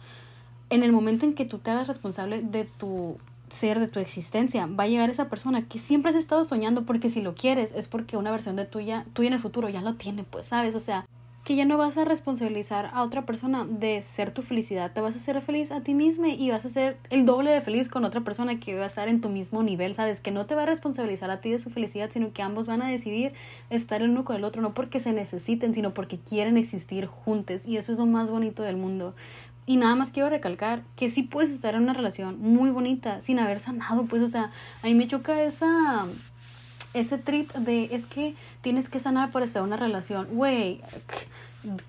[0.72, 3.18] en el momento en que tú te hagas responsable de tu
[3.52, 7.12] ser, de tu existencia, va a llegar esa persona que siempre has estado soñando porque
[7.12, 9.94] si lo quieres es porque una versión de tuya, tuya en el futuro ya lo
[9.94, 10.74] tiene, pues, ¿sabes?
[10.74, 11.06] O sea,
[11.52, 15.16] que ya no vas a responsabilizar a otra persona de ser tu felicidad, te vas
[15.16, 18.06] a hacer feliz a ti misma y vas a ser el doble de feliz con
[18.06, 20.64] otra persona que va a estar en tu mismo nivel, sabes, que no te va
[20.64, 23.34] a responsabilizar a ti de su felicidad, sino que ambos van a decidir
[23.70, 27.66] estar el uno con el otro, no porque se necesiten, sino porque quieren existir juntos
[27.66, 29.14] y eso es lo más bonito del mundo.
[29.66, 33.40] Y nada más quiero recalcar que sí puedes estar en una relación muy bonita sin
[33.40, 34.52] haber sanado, pues, o sea,
[34.84, 36.08] a mí me choca esa
[36.94, 40.28] ese trip de es que tienes que sanar para estar en una relación.
[40.32, 40.82] Güey,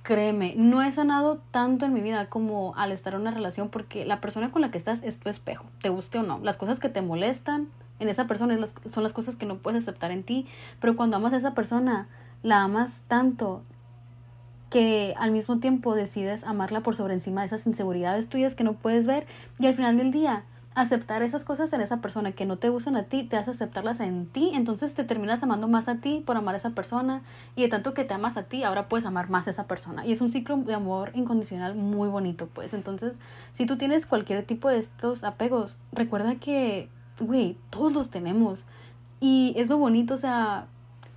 [0.02, 4.04] créeme, no he sanado tanto en mi vida como al estar en una relación porque
[4.04, 6.38] la persona con la que estás es tu espejo, te guste o no.
[6.42, 10.10] Las cosas que te molestan en esa persona son las cosas que no puedes aceptar
[10.10, 10.46] en ti,
[10.80, 12.08] pero cuando amas a esa persona,
[12.42, 13.62] la amas tanto
[14.70, 18.72] que al mismo tiempo decides amarla por sobre encima de esas inseguridades tuyas que no
[18.72, 19.26] puedes ver
[19.58, 20.44] y al final del día
[20.74, 24.00] aceptar esas cosas en esa persona que no te gustan a ti, te hace aceptarlas
[24.00, 27.22] en ti, entonces te terminas amando más a ti por amar a esa persona
[27.56, 30.06] y de tanto que te amas a ti, ahora puedes amar más a esa persona.
[30.06, 32.72] Y es un ciclo de amor incondicional muy bonito, pues.
[32.72, 33.18] Entonces,
[33.52, 36.88] si tú tienes cualquier tipo de estos apegos, recuerda que,
[37.20, 38.64] güey, todos los tenemos.
[39.20, 40.66] Y es lo bonito, o sea,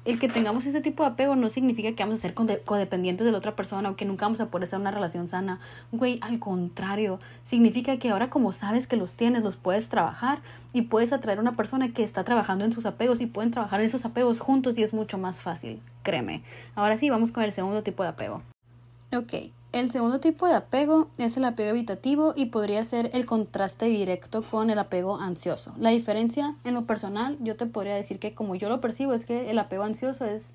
[0.06, 3.32] el que tengamos ese tipo de apego no significa que vamos a ser codependientes de
[3.32, 5.60] la otra persona o que nunca vamos a poder en una relación sana.
[5.91, 10.41] Güey, al contrario, significa que ahora como sabes que los tienes, los puedes trabajar
[10.74, 13.80] y puedes atraer a una persona que está trabajando en sus apegos y pueden trabajar
[13.80, 16.43] en esos apegos juntos y es mucho más fácil, créeme.
[16.76, 18.43] Ahora sí, vamos con el segundo tipo de apego.
[19.12, 19.34] Ok,
[19.76, 24.41] el segundo tipo de apego es el apego evitativo y podría ser el contraste directo
[24.41, 25.73] con el apego ansioso.
[25.78, 29.26] La diferencia en lo personal, yo te podría decir que como yo lo percibo es
[29.26, 30.53] que el apego ansioso es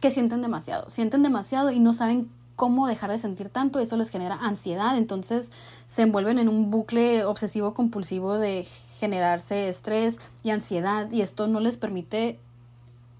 [0.00, 4.10] que sienten demasiado, sienten demasiado y no saben cómo dejar de sentir tanto, esto les
[4.10, 5.52] genera ansiedad, entonces
[5.86, 8.66] se envuelven en un bucle obsesivo compulsivo de
[8.98, 12.40] generarse estrés y ansiedad y esto no les permite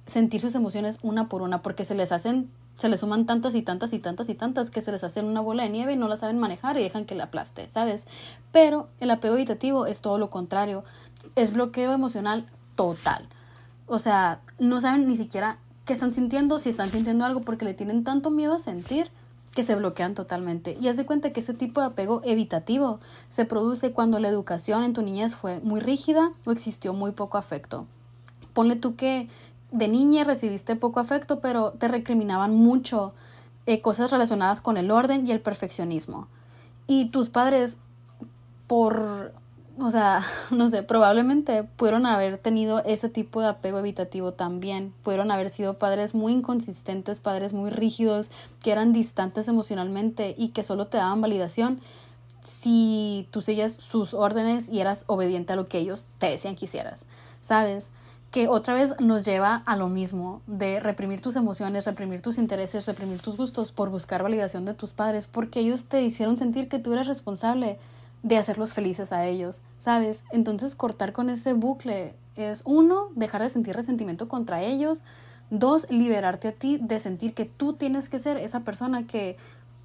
[0.04, 3.62] sentir sus emociones una por una porque se les hacen se les suman tantas y
[3.62, 6.08] tantas y tantas y tantas que se les hacen una bola de nieve y no
[6.08, 8.06] la saben manejar y dejan que la aplaste, ¿sabes?
[8.50, 10.84] Pero el apego evitativo es todo lo contrario,
[11.36, 13.28] es bloqueo emocional total.
[13.86, 17.74] O sea, no saben ni siquiera qué están sintiendo, si están sintiendo algo porque le
[17.74, 19.10] tienen tanto miedo a sentir
[19.54, 20.76] que se bloquean totalmente.
[20.80, 24.82] Y haz de cuenta que ese tipo de apego evitativo se produce cuando la educación
[24.82, 27.86] en tu niñez fue muy rígida o existió muy poco afecto.
[28.54, 29.28] Ponle tú que
[29.72, 33.14] de niña recibiste poco afecto, pero te recriminaban mucho
[33.66, 36.28] eh, cosas relacionadas con el orden y el perfeccionismo.
[36.86, 37.78] Y tus padres,
[38.66, 39.32] por,
[39.78, 44.92] o sea, no sé, probablemente pudieron haber tenido ese tipo de apego evitativo también.
[45.02, 48.30] Pudieron haber sido padres muy inconsistentes, padres muy rígidos,
[48.62, 51.80] que eran distantes emocionalmente y que solo te daban validación
[52.42, 56.64] si tú sigues sus órdenes y eras obediente a lo que ellos te decían que
[56.64, 57.06] hicieras,
[57.40, 57.92] ¿sabes?
[58.32, 62.86] Que otra vez nos lleva a lo mismo, de reprimir tus emociones, reprimir tus intereses,
[62.86, 66.78] reprimir tus gustos por buscar validación de tus padres, porque ellos te hicieron sentir que
[66.78, 67.78] tú eres responsable
[68.22, 70.24] de hacerlos felices a ellos, ¿sabes?
[70.32, 75.04] Entonces cortar con ese bucle es uno, dejar de sentir resentimiento contra ellos,
[75.50, 79.36] dos, liberarte a ti de sentir que tú tienes que ser esa persona que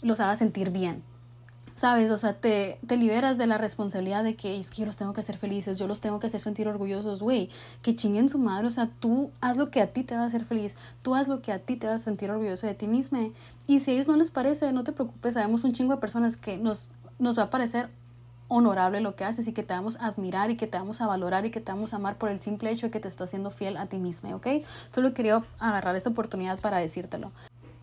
[0.02, 1.04] los haga sentir bien,
[1.78, 2.10] ¿sabes?
[2.10, 5.14] O sea, te, te liberas de la responsabilidad de que es que yo los tengo
[5.14, 7.50] que hacer felices, yo los tengo que hacer sentir orgullosos, güey,
[7.84, 10.26] que chinguen su madre, o sea, tú haz lo que a ti te va a
[10.26, 12.88] hacer feliz, tú haz lo que a ti te va a sentir orgulloso de ti
[12.88, 13.20] misma.
[13.68, 16.36] Y si a ellos no les parece, no te preocupes, sabemos un chingo de personas
[16.36, 17.90] que nos, nos va a parecer
[18.48, 21.06] honorable lo que haces y que te vamos a admirar y que te vamos a
[21.06, 23.30] valorar y que te vamos a amar por el simple hecho de que te estás
[23.30, 24.48] haciendo fiel a ti misma, ¿ok?
[24.92, 27.32] Solo quería agarrar esta oportunidad para decírtelo.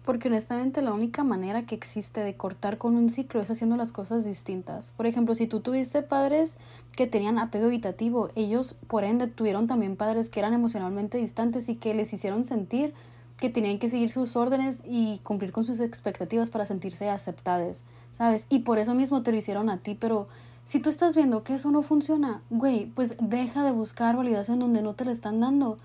[0.05, 3.91] Porque honestamente la única manera que existe de cortar con un ciclo es haciendo las
[3.91, 4.93] cosas distintas.
[4.93, 6.59] Por ejemplo, si tú tuviste padres
[6.93, 11.77] que tenían apego evitativo, ellos por ende tuvieron también padres que eran emocionalmente distantes y
[11.77, 12.93] que les hicieron sentir
[13.39, 18.47] que tenían que seguir sus órdenes y cumplir con sus expectativas para sentirse aceptadas, ¿sabes?
[18.49, 20.29] Y por eso mismo te lo hicieron a ti, pero
[20.65, 24.83] si tú estás viendo que eso no funciona, güey, pues deja de buscar validación donde
[24.83, 25.79] no te la están dando.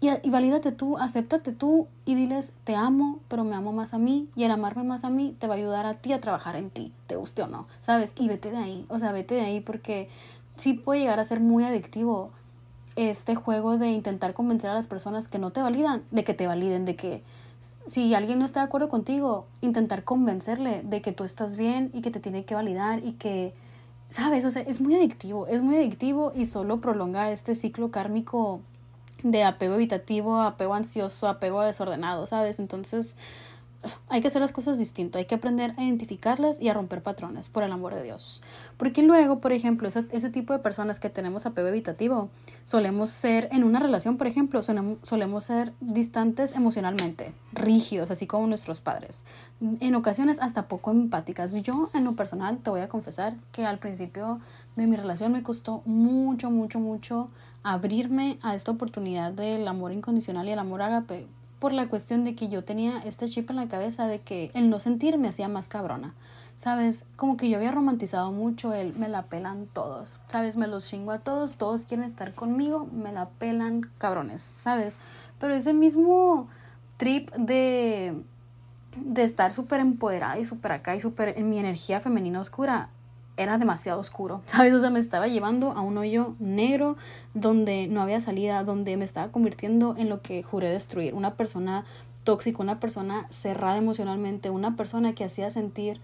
[0.00, 3.98] Y, y valídate tú, acéptate tú y diles, te amo, pero me amo más a
[3.98, 4.28] mí.
[4.36, 6.70] Y el amarme más a mí te va a ayudar a ti a trabajar en
[6.70, 8.14] ti, te guste o no, ¿sabes?
[8.16, 10.08] Y vete de ahí, o sea, vete de ahí porque
[10.56, 12.30] sí puede llegar a ser muy adictivo
[12.96, 16.48] este juego de intentar convencer a las personas que no te validan, de que te
[16.48, 17.22] validen, de que
[17.86, 22.02] si alguien no está de acuerdo contigo, intentar convencerle de que tú estás bien y
[22.02, 23.52] que te tiene que validar y que,
[24.10, 24.44] ¿sabes?
[24.44, 28.60] O sea, es muy adictivo, es muy adictivo y solo prolonga este ciclo kármico
[29.22, 32.58] de apego evitativo, apego ansioso, apego desordenado, ¿sabes?
[32.58, 33.16] Entonces,
[34.08, 37.48] hay que hacer las cosas distinto, hay que aprender a identificarlas y a romper patrones,
[37.48, 38.42] por el amor de Dios.
[38.76, 42.28] Porque luego, por ejemplo, ese, ese tipo de personas que tenemos apego evitativo,
[42.64, 48.80] solemos ser, en una relación, por ejemplo, solemos ser distantes emocionalmente, rígidos, así como nuestros
[48.80, 49.24] padres.
[49.80, 51.54] En ocasiones hasta poco empáticas.
[51.62, 54.40] Yo, en lo personal, te voy a confesar que al principio
[54.76, 57.28] de mi relación me costó mucho, mucho, mucho
[57.62, 61.26] abrirme a esta oportunidad del amor incondicional y el amor ágape
[61.58, 64.70] por la cuestión de que yo tenía este chip en la cabeza de que el
[64.70, 66.14] no sentir me hacía más cabrona.
[66.56, 67.04] ¿Sabes?
[67.14, 70.18] Como que yo había romantizado mucho el me la pelan todos.
[70.26, 70.56] ¿Sabes?
[70.56, 74.50] Me los chingo a todos, todos quieren estar conmigo, me la pelan cabrones.
[74.56, 74.98] ¿Sabes?
[75.38, 76.48] Pero ese mismo
[76.96, 78.24] trip de
[79.04, 82.88] de estar súper empoderada y súper acá y súper en mi energía femenina oscura
[83.38, 84.74] era demasiado oscuro, ¿sabes?
[84.74, 86.96] O sea, me estaba llevando a un hoyo negro
[87.34, 91.84] donde no había salida, donde me estaba convirtiendo en lo que juré destruir, una persona
[92.24, 96.00] tóxica, una persona cerrada emocionalmente, una persona que hacía sentir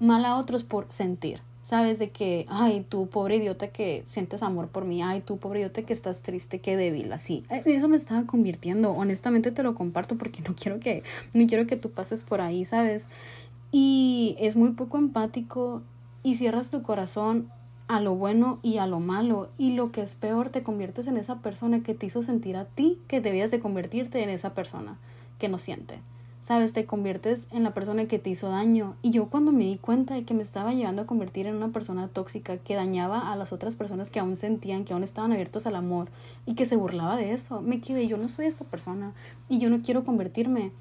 [0.00, 1.98] mal a otros por sentir, ¿sabes?
[1.98, 5.82] De que, ay, tú pobre idiota que sientes amor por mí, ay, tú pobre idiota
[5.82, 7.44] que estás triste, qué débil, así.
[7.50, 11.04] Eh, eso me estaba convirtiendo, honestamente te lo comparto porque no quiero que,
[11.34, 13.08] no quiero que tú pases por ahí, ¿sabes?
[13.70, 15.82] Y es muy poco empático
[16.22, 17.50] y cierras tu corazón
[17.88, 21.16] a lo bueno y a lo malo y lo que es peor te conviertes en
[21.16, 24.96] esa persona que te hizo sentir a ti que debías de convertirte en esa persona
[25.38, 25.98] que no siente.
[26.42, 28.96] Sabes, te conviertes en la persona que te hizo daño.
[29.02, 31.68] Y yo cuando me di cuenta de que me estaba llevando a convertir en una
[31.68, 35.66] persona tóxica que dañaba a las otras personas que aún sentían, que aún estaban abiertos
[35.66, 36.08] al amor
[36.46, 39.12] y que se burlaba de eso, me quedé, yo no soy esta persona
[39.50, 40.72] y yo no quiero convertirme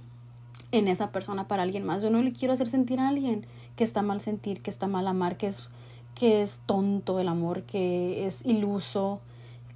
[0.71, 2.03] en esa persona para alguien más.
[2.03, 3.45] Yo no le quiero hacer sentir a alguien
[3.79, 5.69] que está mal sentir, que está mal amar, que es,
[6.13, 9.21] que es tonto el amor, que es iluso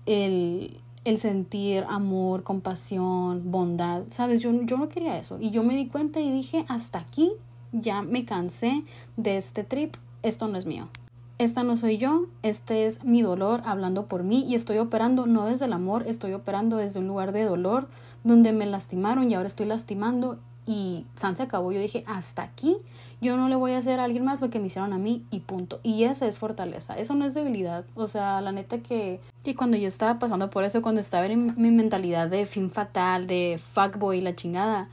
[0.05, 4.03] el, el sentir amor, compasión, bondad.
[4.09, 5.37] Sabes, yo, yo no quería eso.
[5.39, 7.31] Y yo me di cuenta y dije, hasta aquí
[7.71, 8.83] ya me cansé
[9.15, 10.89] de este trip, esto no es mío.
[11.37, 15.45] Esta no soy yo, este es mi dolor hablando por mí y estoy operando no
[15.45, 17.87] desde el amor, estoy operando desde un lugar de dolor
[18.25, 21.71] donde me lastimaron y ahora estoy lastimando y San se acabó.
[21.71, 22.77] Yo dije, hasta aquí,
[23.23, 25.25] yo no le voy a hacer a alguien más lo que me hicieron a mí
[25.31, 25.79] y punto.
[25.81, 27.85] Y esa es fortaleza, eso no es debilidad.
[27.95, 31.55] O sea, la neta que, que cuando yo estaba pasando por eso, cuando estaba en
[31.57, 34.89] mi mentalidad de fin fatal, de fuckboy, la chingada,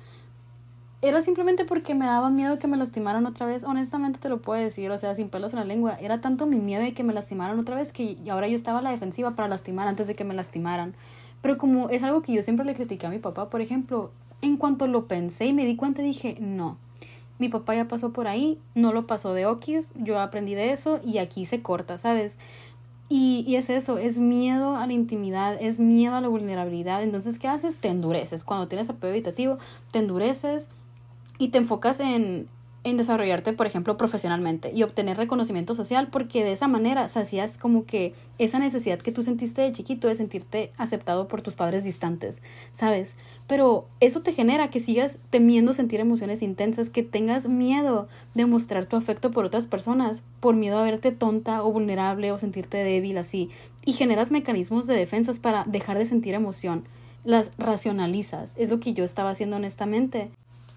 [1.03, 3.65] era simplemente porque me daba miedo que me lastimaran otra vez.
[3.65, 5.97] Honestamente te lo puedo decir, o sea, sin pelos en la lengua.
[6.01, 8.83] Era tanto mi miedo de que me lastimaran otra vez que ahora yo estaba a
[8.83, 10.95] la defensiva para lastimar antes de que me lastimaran.
[11.41, 14.11] Pero como es algo que yo siempre le critiqué a mi papá, por ejemplo,
[14.43, 16.77] en cuanto lo pensé y me di cuenta, dije, no,
[17.41, 21.01] mi papá ya pasó por ahí, no lo pasó de okis, yo aprendí de eso
[21.05, 22.39] y aquí se corta, ¿sabes?
[23.09, 27.03] Y, y, es eso, es miedo a la intimidad, es miedo a la vulnerabilidad.
[27.03, 27.79] Entonces, ¿qué haces?
[27.79, 28.45] Te endureces.
[28.45, 29.59] Cuando tienes apego evitativo,
[29.91, 30.71] te endureces
[31.37, 32.47] y te enfocas en,
[32.83, 37.85] en desarrollarte, por ejemplo, profesionalmente y obtener reconocimiento social, porque de esa manera hacías como
[37.85, 42.43] que esa necesidad que tú sentiste de chiquito de sentirte aceptado por tus padres distantes,
[42.73, 43.17] ¿sabes?
[43.47, 48.87] Pero eso te genera que sigas temiendo sentir emociones intensas, que tengas miedo de mostrar
[48.87, 53.19] tu afecto por otras personas, por miedo a verte tonta o vulnerable o sentirte débil
[53.19, 53.51] así,
[53.85, 56.85] y generas mecanismos de defensas para dejar de sentir emoción
[57.25, 58.55] las racionalizas.
[58.57, 60.31] Es lo que yo estaba haciendo honestamente.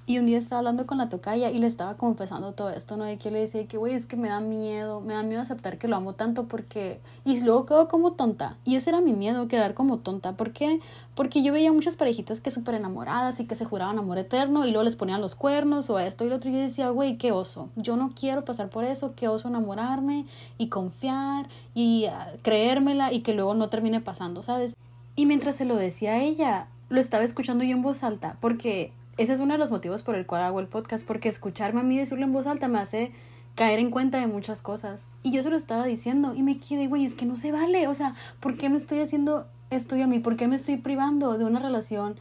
[0.06, 3.06] Y un día estaba hablando con la tocaya y le estaba confesando todo esto, ¿no?
[3.06, 5.78] De que le decía que, güey, es que me da miedo, me da miedo aceptar
[5.78, 6.99] que lo amo tanto porque...
[7.24, 8.58] Y luego quedo como tonta.
[8.66, 10.34] Y ese era mi miedo, quedar como tonta.
[10.34, 10.82] ¿Por qué?
[11.16, 14.72] Porque yo veía muchas parejitas que súper enamoradas y que se juraban amor eterno y
[14.72, 16.49] luego les ponían los cuernos o esto y lo otro.
[16.49, 17.70] Y yo decía, güey, qué oso.
[17.78, 20.26] Yo no quiero pasar por eso, qué oso enamorarme
[20.58, 24.76] y confiar y ah, creérmela y que luego no termine pasando, ¿sabes?
[25.16, 28.91] Y mientras se lo decía a ella, lo estaba escuchando yo en voz alta porque
[29.18, 31.84] ese es uno de los motivos por el cual hago el podcast, porque escucharme a
[31.84, 33.11] mí decirlo en voz alta me hace
[33.55, 35.07] caer en cuenta de muchas cosas.
[35.22, 37.88] Y yo se lo estaba diciendo y me quedé, güey, es que no se vale.
[37.88, 40.20] O sea, ¿por qué me estoy haciendo esto a mí?
[40.20, 42.16] ¿Por qué me estoy privando de una relación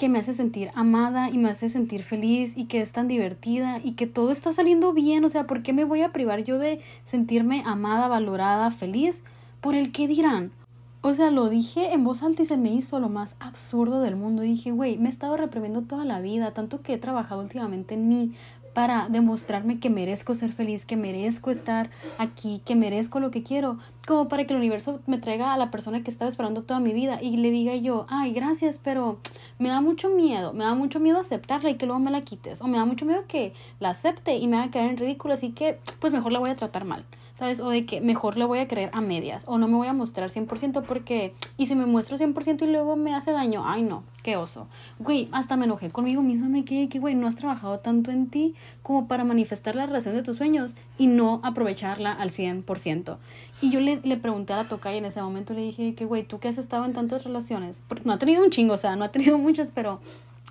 [0.00, 3.80] que me hace sentir amada y me hace sentir feliz y que es tan divertida
[3.84, 5.22] y que todo está saliendo bien.
[5.26, 9.22] O sea, ¿por qué me voy a privar yo de sentirme amada, valorada, feliz
[9.60, 10.52] por el que dirán?
[11.02, 14.16] O sea, lo dije en voz alta y se me hizo lo más absurdo del
[14.16, 14.42] mundo.
[14.42, 18.06] dije, güey, me he estado reprimiendo toda la vida, tanto que he trabajado últimamente en
[18.08, 18.34] mí
[18.74, 23.78] para demostrarme que merezco ser feliz, que merezco estar aquí, que merezco lo que quiero,
[24.06, 26.92] como para que el universo me traiga a la persona que estaba esperando toda mi
[26.92, 29.18] vida y le diga yo, ay, gracias, pero
[29.58, 32.60] me da mucho miedo, me da mucho miedo aceptarla y que luego me la quites,
[32.60, 35.50] o me da mucho miedo que la acepte y me haga caer en ridículo, así
[35.50, 37.04] que pues mejor la voy a tratar mal.
[37.34, 37.60] ¿Sabes?
[37.60, 39.92] O de que mejor le voy a creer a medias o no me voy a
[39.92, 44.02] mostrar 100% porque, y si me muestro 100% y luego me hace daño, ay no,
[44.22, 44.66] qué oso.
[44.98, 48.28] Güey, hasta me enojé conmigo mismo, me quedé que, güey, no has trabajado tanto en
[48.28, 53.16] ti como para manifestar la relación de tus sueños y no aprovecharla al 100%.
[53.62, 56.06] Y yo le, le pregunté a la toca y en ese momento le dije que,
[56.06, 57.82] güey, ¿tú qué has estado en tantas relaciones?
[57.88, 60.00] Porque no ha tenido un chingo, o sea, no ha tenido muchas, pero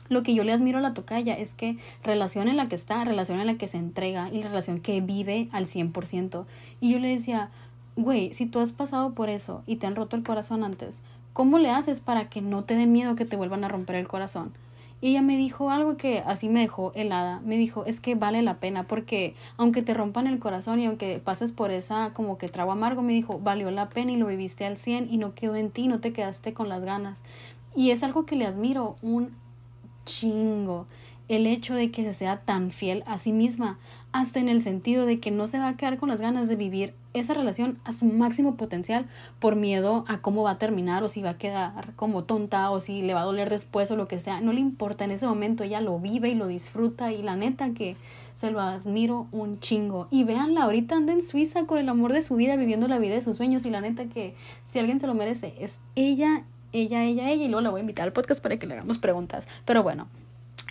[0.09, 3.03] lo que yo le admiro a la tocaya es que relación en la que está,
[3.03, 6.45] relación en la que se entrega y relación que vive al 100%.
[6.81, 7.49] Y yo le decía,
[7.95, 11.01] güey, si tú has pasado por eso y te han roto el corazón antes,
[11.33, 14.07] ¿cómo le haces para que no te dé miedo que te vuelvan a romper el
[14.07, 14.51] corazón?
[15.01, 17.39] Y ella me dijo algo que así me dejó helada.
[17.45, 21.19] Me dijo, es que vale la pena porque aunque te rompan el corazón y aunque
[21.19, 24.65] pases por esa como que trago amargo, me dijo, valió la pena y lo viviste
[24.65, 27.23] al 100 y no quedó en ti, no te quedaste con las ganas.
[27.75, 29.31] Y es algo que le admiro, un
[30.09, 30.87] chingo
[31.29, 33.77] el hecho de que se sea tan fiel a sí misma,
[34.11, 36.55] hasta en el sentido de que no se va a quedar con las ganas de
[36.55, 39.05] vivir esa relación a su máximo potencial
[39.37, 42.79] por miedo a cómo va a terminar o si va a quedar como tonta o
[42.79, 44.41] si le va a doler después o lo que sea.
[44.41, 47.75] No le importa en ese momento, ella lo vive y lo disfruta y la neta
[47.75, 47.95] que
[48.33, 50.07] se lo admiro un chingo.
[50.09, 53.13] Y véanla, ahorita anda en Suiza con el amor de su vida, viviendo la vida
[53.13, 54.33] de sus sueños y la neta que
[54.63, 57.81] si alguien se lo merece es ella ella, ella, ella, y luego la voy a
[57.81, 59.47] invitar al podcast para que le hagamos preguntas.
[59.65, 60.07] Pero bueno,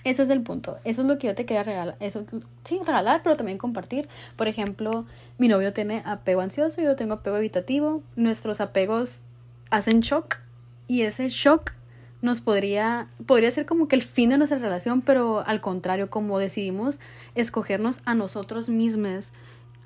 [0.05, 0.79] ese es el punto.
[0.85, 1.97] Eso es lo que yo te quería regalar.
[2.01, 2.25] Eso,
[2.65, 4.09] sí, regalar, pero también compartir.
[4.37, 5.05] Por ejemplo,
[5.39, 8.03] mi novio tiene apego ansioso, yo tengo apego evitativo.
[8.17, 9.21] Nuestros apegos
[9.71, 10.37] hacen shock
[10.87, 11.73] y ese shock
[12.21, 16.39] nos podría, podría ser como que el fin de nuestra relación, pero al contrario, como
[16.39, 17.01] decidimos
[17.35, 19.33] escogernos a nosotros mismos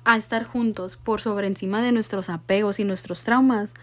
[0.05, 3.75] a estar juntos por sobre encima de nuestros apegos y nuestros traumas,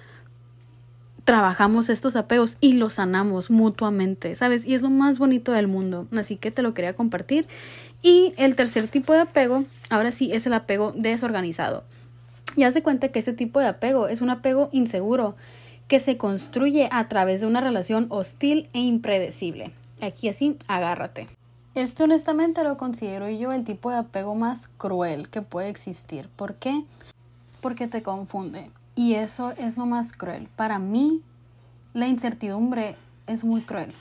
[1.24, 4.66] trabajamos estos apegos y los sanamos mutuamente, ¿sabes?
[4.66, 7.46] Y es lo más bonito del mundo, así que te lo quería compartir.
[8.02, 11.84] Y el tercer tipo de apego, ahora sí, es el apego desorganizado.
[12.56, 15.36] Ya se cuenta que este tipo de apego es un apego inseguro
[15.88, 19.72] que se construye a través de una relación hostil e impredecible.
[20.00, 21.28] Aquí así, agárrate.
[21.74, 26.28] Este honestamente lo considero yo el tipo de apego más cruel que puede existir.
[26.34, 26.84] ¿Por qué?
[27.60, 28.70] Porque te confunde.
[29.00, 30.50] Y eso es lo más cruel.
[30.56, 31.22] Para mí,
[31.94, 32.96] la incertidumbre
[33.26, 33.94] es muy cruel.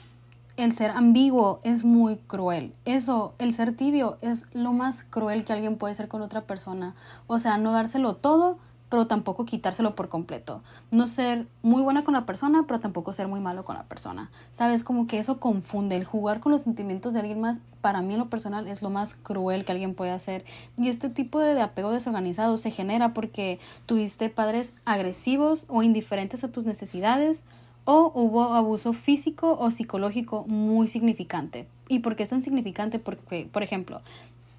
[0.58, 2.74] El ser ambiguo es muy cruel.
[2.84, 6.94] Eso, el ser tibio, es lo más cruel que alguien puede ser con otra persona.
[7.28, 8.58] O sea, no dárselo todo
[8.90, 10.62] pero tampoco quitárselo por completo.
[10.90, 14.30] No ser muy buena con la persona, pero tampoco ser muy malo con la persona.
[14.50, 15.96] Sabes, como que eso confunde.
[15.96, 18.90] El jugar con los sentimientos de alguien más, para mí en lo personal, es lo
[18.90, 20.44] más cruel que alguien puede hacer.
[20.76, 26.48] Y este tipo de apego desorganizado se genera porque tuviste padres agresivos o indiferentes a
[26.48, 27.44] tus necesidades
[27.84, 31.68] o hubo abuso físico o psicológico muy significante.
[31.88, 32.98] ¿Y por qué es tan significante?
[32.98, 34.00] Porque, por ejemplo,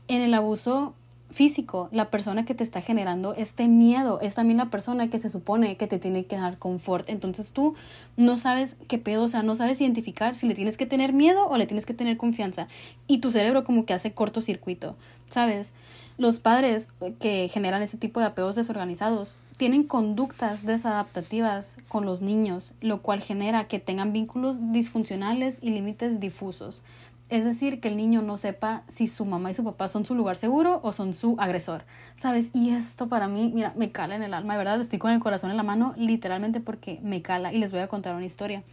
[0.08, 0.94] en el abuso
[1.32, 5.30] físico, la persona que te está generando este miedo es también la persona que se
[5.30, 7.10] supone que te tiene que dar confort.
[7.10, 7.76] Entonces tú
[8.18, 11.48] no sabes qué pedo, o sea, no sabes identificar si le tienes que tener miedo
[11.48, 12.68] o le tienes que tener confianza.
[13.08, 14.96] Y tu cerebro como que hace cortocircuito,
[15.30, 15.74] ¿sabes?
[16.18, 22.74] Los padres que generan este tipo de apegos desorganizados tienen conductas desadaptativas con los niños,
[22.82, 26.84] lo cual genera que tengan vínculos disfuncionales y límites difusos.
[27.32, 30.16] Es decir, que el niño no sepa si su mamá y su papá son su
[30.16, 31.86] lugar seguro o son su agresor,
[32.18, 32.52] ¿sabes?
[32.54, 35.22] Y esto para mí, mira, me cala en el alma, de verdad, estoy con el
[35.22, 38.64] corazón en la mano, literalmente porque me cala y les voy a contar una historia.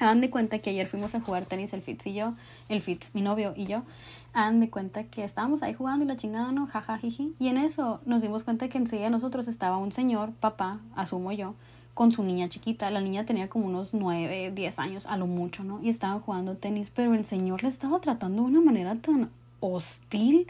[0.00, 2.34] Hagan de cuenta que ayer fuimos a jugar tenis el Fitz y yo,
[2.68, 3.84] el Fitz, mi novio y yo.
[4.34, 6.66] Hagan de cuenta que estábamos ahí jugando y la chingada, ¿no?
[6.66, 7.34] Jaja, jiji.
[7.38, 11.54] Y en eso nos dimos cuenta que enseguida nosotros estaba un señor, papá, asumo yo,
[11.94, 12.90] con su niña chiquita.
[12.90, 15.80] La niña tenía como unos 9, 10 años, a lo mucho, ¿no?
[15.82, 19.30] Y estaban jugando tenis, pero el señor le estaba tratando de una manera tan
[19.60, 20.46] hostil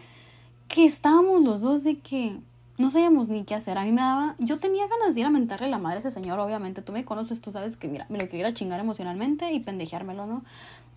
[0.69, 2.39] que estábamos los dos de que
[2.77, 3.79] no sabíamos ni qué hacer.
[3.79, 6.11] A mí me daba, yo tenía ganas de ir a mentarle la madre a ese
[6.11, 6.83] señor, obviamente.
[6.83, 10.43] Tú me conoces, tú sabes que, mira, me lo quería chingar emocionalmente y pendejeármelo, ¿no?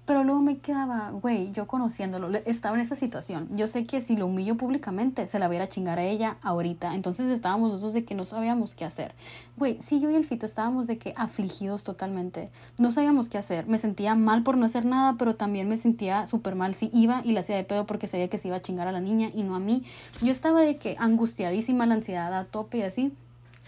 [0.08, 3.50] Pero luego me quedaba, güey, yo conociéndolo, estaba en esa situación.
[3.52, 6.96] Yo sé que si lo humillo públicamente, se la voy a chingar a ella ahorita.
[6.96, 9.14] Entonces estábamos los dos de que no sabíamos qué hacer.
[9.58, 12.50] Güey, sí, yo y el Fito estábamos de que afligidos totalmente.
[12.80, 13.68] No sabíamos qué hacer.
[13.68, 17.22] Me sentía mal por no hacer nada, pero también me sentía súper mal si iba
[17.26, 19.30] y la hacía de pedo porque sabía que se iba a chingar a la niña
[19.34, 19.84] y no a mí.
[20.22, 23.12] Yo estaba de que angustiadísima, la ansiedad a tope y así.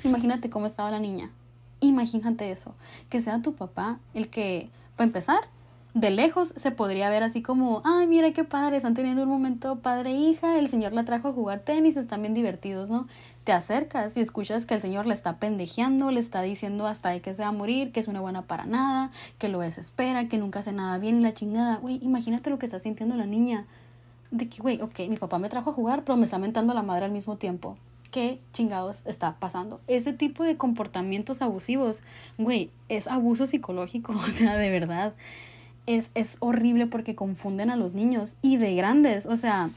[0.06, 1.32] Imagínate cómo estaba la niña.
[1.82, 2.74] Imagínate eso.
[3.10, 5.42] Que sea tu papá el que, para empezar,
[5.94, 9.80] de lejos se podría ver así como, ay, mira qué padre, están teniendo un momento
[9.80, 13.08] padre hija, el señor la trajo a jugar tenis, están bien divertidos, ¿no?
[13.44, 17.22] Te acercas y escuchas que el señor le está pendejeando, le está diciendo hasta de
[17.22, 19.10] que se va a morir, que es una buena para nada,
[19.40, 21.78] que lo desespera, que nunca hace nada bien y la chingada.
[21.78, 23.66] Güey, imagínate lo que está sintiendo la niña.
[24.30, 26.84] De que, güey, ok, mi papá me trajo a jugar, pero me está mentando la
[26.84, 27.76] madre al mismo tiempo.
[28.12, 29.82] ¿Qué chingados está pasando?
[29.88, 32.04] Ese tipo de comportamientos abusivos,
[32.38, 35.14] güey, es abuso psicológico, o sea, de verdad
[35.86, 39.70] es, es horrible porque confunden a los niños y de grandes, o sea,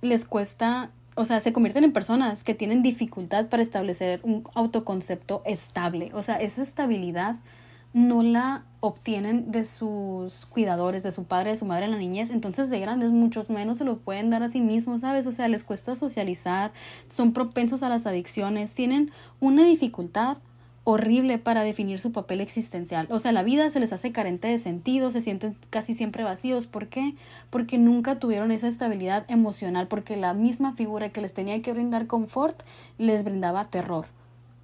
[0.00, 5.42] les cuesta, o sea, se convierten en personas que tienen dificultad para establecer un autoconcepto
[5.44, 7.36] estable, o sea, esa estabilidad
[7.94, 12.30] no la obtienen de sus cuidadores, de su padre, de su madre en la niñez,
[12.30, 15.28] entonces de grandes muchos menos se lo pueden dar a sí mismos, ¿sabes?
[15.28, 16.72] O sea, les cuesta socializar,
[17.08, 20.38] son propensos a las adicciones, tienen una dificultad
[20.84, 23.06] horrible para definir su papel existencial.
[23.10, 26.66] O sea, la vida se les hace carente de sentido, se sienten casi siempre vacíos.
[26.66, 27.14] ¿Por qué?
[27.50, 32.06] Porque nunca tuvieron esa estabilidad emocional, porque la misma figura que les tenía que brindar
[32.06, 32.62] confort
[32.98, 34.06] les brindaba terror.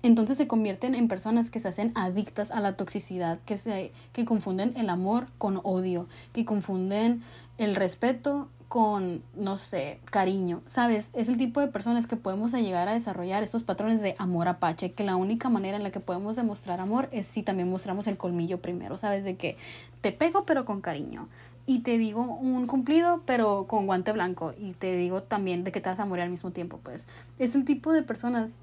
[0.02, 4.24] Entonces se convierten en personas que se hacen adictas a la toxicidad, que, se, que
[4.24, 7.22] confunden el amor con odio, que confunden
[7.58, 11.10] el respeto con, no sé, cariño, ¿sabes?
[11.14, 14.92] Es el tipo de personas que podemos llegar a desarrollar estos patrones de amor apache,
[14.92, 18.16] que la única manera en la que podemos demostrar amor es si también mostramos el
[18.16, 19.24] colmillo primero, ¿sabes?
[19.24, 19.56] De que
[20.02, 21.28] te pego pero con cariño
[21.66, 25.80] y te digo un cumplido pero con guante blanco y te digo también de que
[25.80, 27.08] te vas a morir al mismo tiempo, pues.
[27.40, 28.58] Es el tipo de personas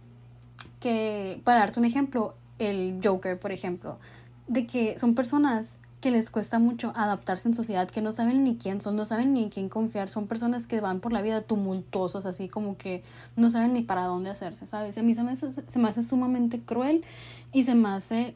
[0.79, 3.99] que, para darte un ejemplo, el Joker, por ejemplo,
[4.47, 8.55] de que son personas que les cuesta mucho adaptarse en sociedad, que no saben ni
[8.55, 11.41] quién son, no saben ni en quién confiar, son personas que van por la vida
[11.41, 13.03] tumultuosos, así como que
[13.35, 14.97] no saben ni para dónde hacerse, ¿sabes?
[14.97, 17.03] A mí se me hace, se me hace sumamente cruel
[17.51, 18.35] y se me hace,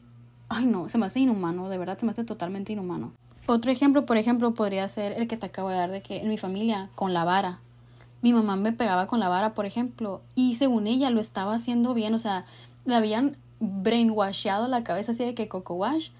[0.50, 3.12] ay no, se me hace inhumano, de verdad se me hace totalmente inhumano.
[3.46, 6.28] Otro ejemplo, por ejemplo, podría ser el que te acabo de dar de que en
[6.28, 7.60] mi familia, con la vara,
[8.20, 11.94] mi mamá me pegaba con la vara, por ejemplo, y según ella lo estaba haciendo
[11.94, 12.44] bien, o sea,
[12.84, 16.10] le habían brainwashado la cabeza así de que coco wash,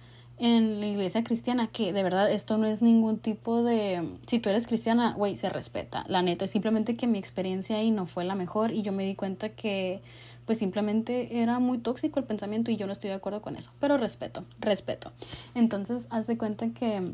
[0.43, 4.19] en la iglesia cristiana, que de verdad esto no es ningún tipo de...
[4.27, 6.05] Si tú eres cristiana, güey, se respeta.
[6.09, 9.05] La neta, es simplemente que mi experiencia ahí no fue la mejor y yo me
[9.05, 10.03] di cuenta que
[10.45, 13.71] pues simplemente era muy tóxico el pensamiento y yo no estoy de acuerdo con eso.
[13.79, 15.13] Pero respeto, respeto.
[15.55, 17.13] Entonces, haz de cuenta que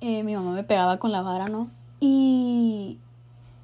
[0.00, 1.68] eh, mi mamá me pegaba con la vara, ¿no?
[1.98, 2.98] Y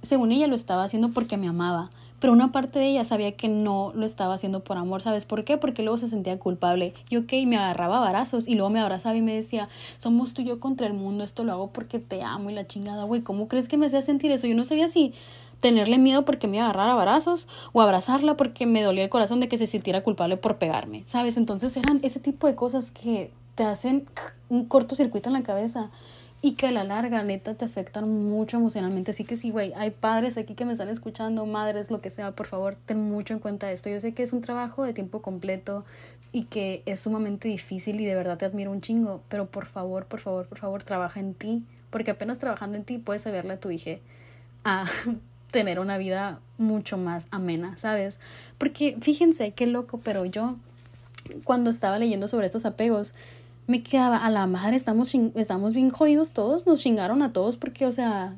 [0.03, 1.91] según ella lo estaba haciendo porque me amaba
[2.25, 5.45] pero una parte de ella sabía que no lo estaba haciendo por amor, ¿sabes por
[5.45, 5.59] qué?
[5.59, 6.95] Porque luego se sentía culpable.
[7.11, 9.68] Y ok, me agarraba barazos y luego me abrazaba y me decía,
[9.99, 12.66] somos tú y yo contra el mundo, esto lo hago porque te amo y la
[12.66, 14.47] chingada, güey, ¿cómo crees que me hacía sentir eso?
[14.47, 15.12] Yo no sabía si
[15.61, 19.41] tenerle miedo porque me iba a agarrar barazos o abrazarla porque me dolía el corazón
[19.41, 21.37] de que se sintiera culpable por pegarme, ¿sabes?
[21.37, 24.07] Entonces eran ese tipo de cosas que te hacen
[24.49, 25.91] un cortocircuito en la cabeza
[26.45, 29.12] y que a la larga, neta, te afectan mucho emocionalmente.
[29.12, 32.32] Así que sí, güey, hay padres aquí que me están escuchando, madres, lo que sea,
[32.32, 33.88] por favor, ten mucho en cuenta esto.
[33.88, 35.86] Yo sé que es un trabajo de tiempo completo
[36.32, 40.05] y que es sumamente difícil y de verdad te admiro un chingo, pero por favor,
[40.05, 43.61] por favor, por favor, trabaja en ti, porque apenas trabajando en ti puedes ayudarle a
[43.61, 43.92] tu hija
[44.64, 44.84] a
[45.51, 48.18] tener una vida mucho más amena, ¿sabes?
[48.59, 50.57] Porque fíjense qué loco, pero yo
[51.45, 53.14] cuando estaba leyendo sobre estos apegos,
[53.67, 57.87] me quedaba a la madre, estamos, estamos bien jodidos todos, nos chingaron a todos porque,
[57.87, 58.37] o sea,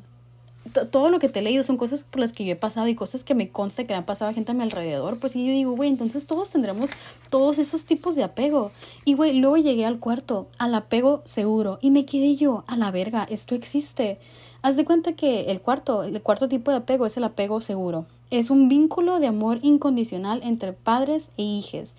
[0.91, 2.95] todo lo que te he leído son cosas por las que yo he pasado y
[2.95, 5.47] cosas que me consta que le han pasado a gente a mi alrededor, pues y
[5.47, 6.91] yo digo, güey, entonces todos tendremos
[7.31, 8.70] todos esos tipos de apego.
[9.05, 12.91] Y güey, luego llegué al cuarto, al apego seguro, y me quedé yo, a la
[12.91, 14.18] verga, esto existe.
[14.62, 18.07] Haz de cuenta que el cuarto, el cuarto tipo de apego es el apego seguro.
[18.31, 21.95] Es un vínculo de amor incondicional entre padres e hijos.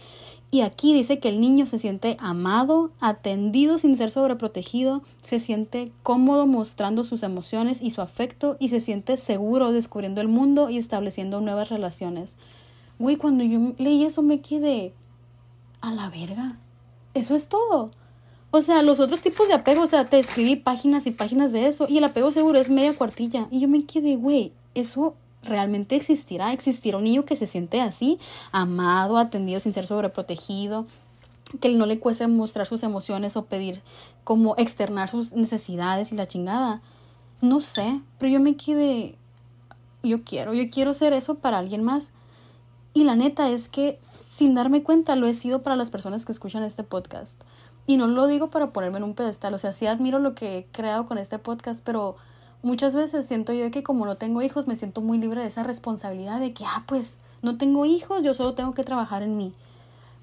[0.50, 5.92] Y aquí dice que el niño se siente amado, atendido sin ser sobreprotegido, se siente
[6.04, 10.78] cómodo mostrando sus emociones y su afecto y se siente seguro descubriendo el mundo y
[10.78, 12.38] estableciendo nuevas relaciones.
[12.98, 14.94] Güey, cuando yo leí eso me quedé
[15.82, 16.58] a la verga.
[17.14, 17.92] Eso es todo.
[18.52, 21.68] O sea, los otros tipos de apego, o sea, te escribí páginas y páginas de
[21.68, 23.48] eso y el apego seguro es media cuartilla.
[23.52, 25.16] Y yo me quedé, güey, eso
[25.48, 28.20] realmente existirá, existirá un niño que se siente así,
[28.52, 30.86] amado, atendido sin ser sobreprotegido,
[31.60, 33.82] que no le cueste mostrar sus emociones o pedir
[34.24, 36.82] como externar sus necesidades y la chingada.
[37.42, 39.16] No sé, pero yo me quedé,
[40.04, 42.12] yo quiero, yo quiero ser eso para alguien más.
[42.94, 46.32] Y la neta es que sin darme cuenta lo he sido para las personas que
[46.32, 47.42] escuchan este podcast.
[47.86, 50.58] Y no lo digo para ponerme en un pedestal, o sea, sí admiro lo que
[50.58, 52.18] he creado con este podcast, pero
[52.68, 55.64] muchas veces siento yo que como no tengo hijos me siento muy libre de esa
[55.64, 59.54] responsabilidad de que, ah, pues no tengo hijos, yo solo tengo que trabajar en mí.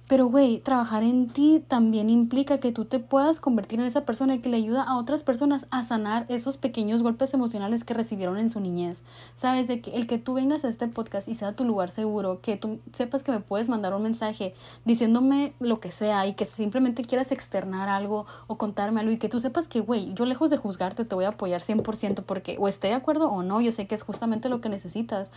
[0.06, 4.36] Pero, güey, trabajar en ti también implica que tú te puedas convertir en esa persona
[4.42, 8.50] que le ayuda a otras personas a sanar esos pequeños golpes emocionales que recibieron en
[8.50, 9.04] su niñez.
[9.34, 12.40] Sabes, de que el que tú vengas a este podcast y sea tu lugar seguro,
[12.42, 16.44] que tú sepas que me puedes mandar un mensaje diciéndome lo que sea y que
[16.44, 20.50] simplemente quieras externar algo o contarme algo y que tú sepas que, güey, yo lejos
[20.50, 23.72] de juzgarte te voy a apoyar 100% porque o esté de acuerdo o no, yo
[23.72, 25.30] sé que es justamente lo que necesitas.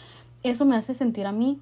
[0.43, 1.61] Eso me hace sentir a mí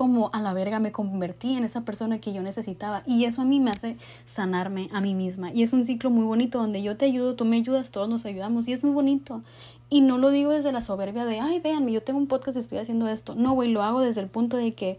[0.00, 3.02] como a la verga me convertí en esa persona que yo necesitaba.
[3.04, 5.52] Y eso a mí me hace sanarme a mí misma.
[5.52, 8.24] Y es un ciclo muy bonito donde yo te ayudo, tú me ayudas, todos nos
[8.24, 8.66] ayudamos.
[8.66, 9.42] Y es muy bonito.
[9.90, 12.60] Y no lo digo desde la soberbia de ay véanme yo tengo un podcast y
[12.60, 14.98] estoy haciendo esto no güey lo hago desde el punto de que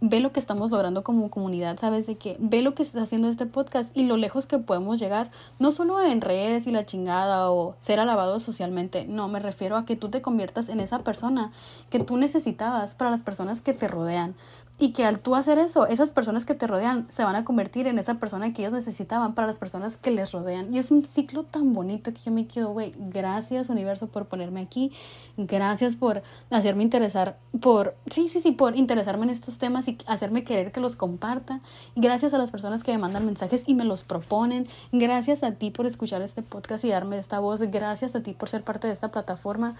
[0.00, 2.06] ve lo que estamos logrando como comunidad, ¿sabes?
[2.06, 5.30] De que ve lo que está haciendo este podcast y lo lejos que podemos llegar,
[5.58, 9.84] no solo en redes y la chingada o ser alabados socialmente, no, me refiero a
[9.84, 11.52] que tú te conviertas en esa persona
[11.90, 14.34] que tú necesitabas para las personas que te rodean,
[14.80, 17.86] y que al tú hacer eso, esas personas que te rodean se van a convertir
[17.86, 20.72] en esa persona que ellos necesitaban para las personas que les rodean.
[20.72, 24.62] Y es un ciclo tan bonito que yo me quedo, güey, gracias universo por ponerme
[24.62, 24.90] aquí,
[25.36, 30.44] gracias por hacerme interesar, por, sí, sí, sí, por interesarme en estos temas y hacerme
[30.44, 31.60] querer que los comparta.
[31.94, 34.66] Gracias a las personas que me mandan mensajes y me los proponen.
[34.92, 37.60] Gracias a ti por escuchar este podcast y darme esta voz.
[37.60, 39.76] Gracias a ti por ser parte de esta plataforma.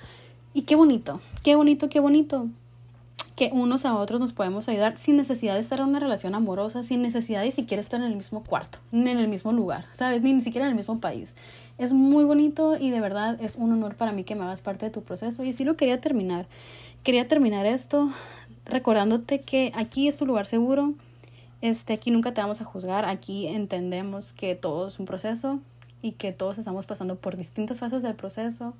[0.52, 2.48] Y qué bonito, qué bonito, qué bonito
[3.40, 6.82] que unos a otros nos podemos ayudar sin necesidad de estar en una relación amorosa,
[6.82, 10.20] sin necesidad de siquiera estar en el mismo cuarto, ni en el mismo lugar, ¿sabes?
[10.20, 11.32] Ni, ni siquiera en el mismo país.
[11.78, 14.84] Es muy bonito y de verdad es un honor para mí que me hagas parte
[14.84, 15.42] de tu proceso.
[15.42, 16.48] Y sí lo quería terminar.
[17.02, 18.10] Quería terminar esto
[18.66, 20.92] recordándote que aquí es tu lugar seguro.
[21.62, 23.06] Este, aquí nunca te vamos a juzgar.
[23.06, 25.60] Aquí entendemos que todo es un proceso
[26.02, 28.74] y que todos estamos pasando por distintas fases del proceso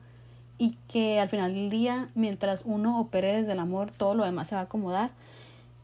[0.60, 4.48] y que al final del día, mientras uno opere desde el amor, todo lo demás
[4.48, 5.10] se va a acomodar.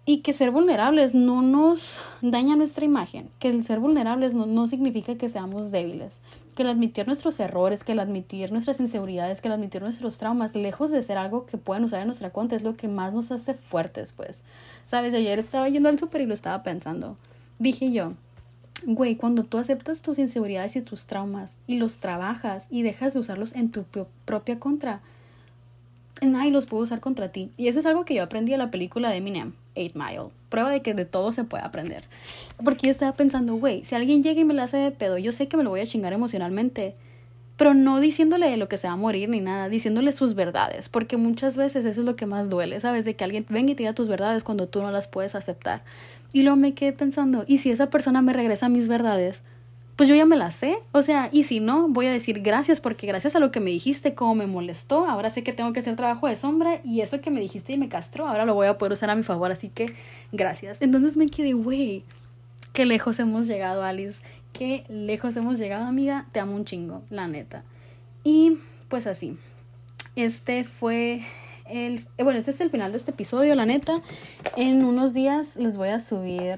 [0.04, 4.66] Y que ser vulnerables no nos daña nuestra imagen, que el ser vulnerables no, no
[4.66, 6.20] significa que seamos débiles,
[6.54, 10.54] que el admitir nuestros errores, que el admitir nuestras inseguridades, que el admitir nuestros traumas,
[10.54, 13.32] lejos de ser algo que puedan usar en nuestra contra, es lo que más nos
[13.32, 14.44] hace fuertes, pues.
[14.84, 17.16] Sabes, ayer estaba yendo al súper y lo estaba pensando.
[17.58, 18.12] Dije yo,
[18.88, 23.18] Güey, cuando tú aceptas tus inseguridades y tus traumas y los trabajas y dejas de
[23.18, 23.84] usarlos en tu
[24.24, 25.00] propia contra,
[26.22, 27.50] nadie los puede usar contra ti.
[27.56, 30.30] Y eso es algo que yo aprendí en la película de Eminem, Eight Mile.
[30.50, 32.04] Prueba de que de todo se puede aprender.
[32.64, 35.32] Porque yo estaba pensando, güey, si alguien llega y me la hace de pedo, yo
[35.32, 36.94] sé que me lo voy a chingar emocionalmente.
[37.56, 40.88] Pero no diciéndole lo que se va a morir ni nada, diciéndole sus verdades.
[40.88, 43.04] Porque muchas veces eso es lo que más duele, ¿sabes?
[43.04, 45.82] De que alguien venga y te diga tus verdades cuando tú no las puedes aceptar.
[46.32, 49.42] Y luego me quedé pensando, ¿y si esa persona me regresa mis verdades?
[49.96, 50.76] Pues yo ya me las sé.
[50.92, 53.70] O sea, y si no, voy a decir gracias porque gracias a lo que me
[53.70, 57.20] dijiste, como me molestó, ahora sé que tengo que hacer trabajo de sombra y eso
[57.22, 59.50] que me dijiste y me castró, ahora lo voy a poder usar a mi favor.
[59.50, 59.94] Así que
[60.32, 60.82] gracias.
[60.82, 62.04] Entonces me quedé, güey,
[62.74, 64.20] qué lejos hemos llegado, Alice.
[64.52, 66.26] Qué lejos hemos llegado, amiga.
[66.32, 67.62] Te amo un chingo, la neta.
[68.22, 68.58] Y
[68.88, 69.38] pues así.
[70.14, 71.22] Este fue
[71.68, 74.00] el, eh, bueno, este es el final de este episodio, la neta.
[74.56, 76.56] En unos días les voy a subir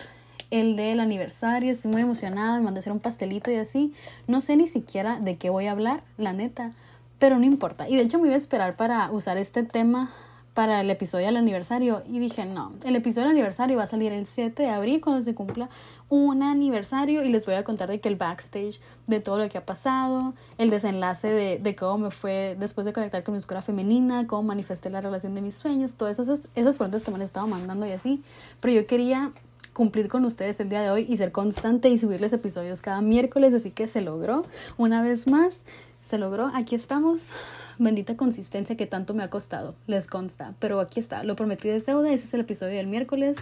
[0.50, 1.70] el del aniversario.
[1.70, 3.92] Estoy muy emocionada, me mandé a hacer un pastelito y así.
[4.26, 6.72] No sé ni siquiera de qué voy a hablar, la neta.
[7.18, 7.88] Pero no importa.
[7.88, 10.10] Y de hecho me iba a esperar para usar este tema
[10.58, 12.02] para el episodio del aniversario.
[12.08, 15.22] Y dije, no, el episodio del aniversario va a salir el 7 de abril cuando
[15.22, 15.68] se cumpla
[16.08, 19.56] un aniversario y les voy a contar de que el backstage de todo lo que
[19.56, 23.62] ha pasado, el desenlace de, de cómo me fue después de conectar con mi escuela
[23.62, 27.22] femenina, cómo manifesté la relación de mis sueños, todas esas, esas preguntas que me han
[27.22, 28.24] estado mandando y así,
[28.58, 29.30] pero yo quería
[29.74, 33.54] cumplir con ustedes el día de hoy y ser constante y subirles episodios cada miércoles,
[33.54, 34.42] así que se logró.
[34.76, 35.60] Una vez más
[36.02, 37.30] se logró, aquí estamos.
[37.78, 41.80] Bendita consistencia que tanto me ha costado, les consta, pero aquí está, lo prometí de
[41.80, 43.36] deuda, ese es el episodio del miércoles.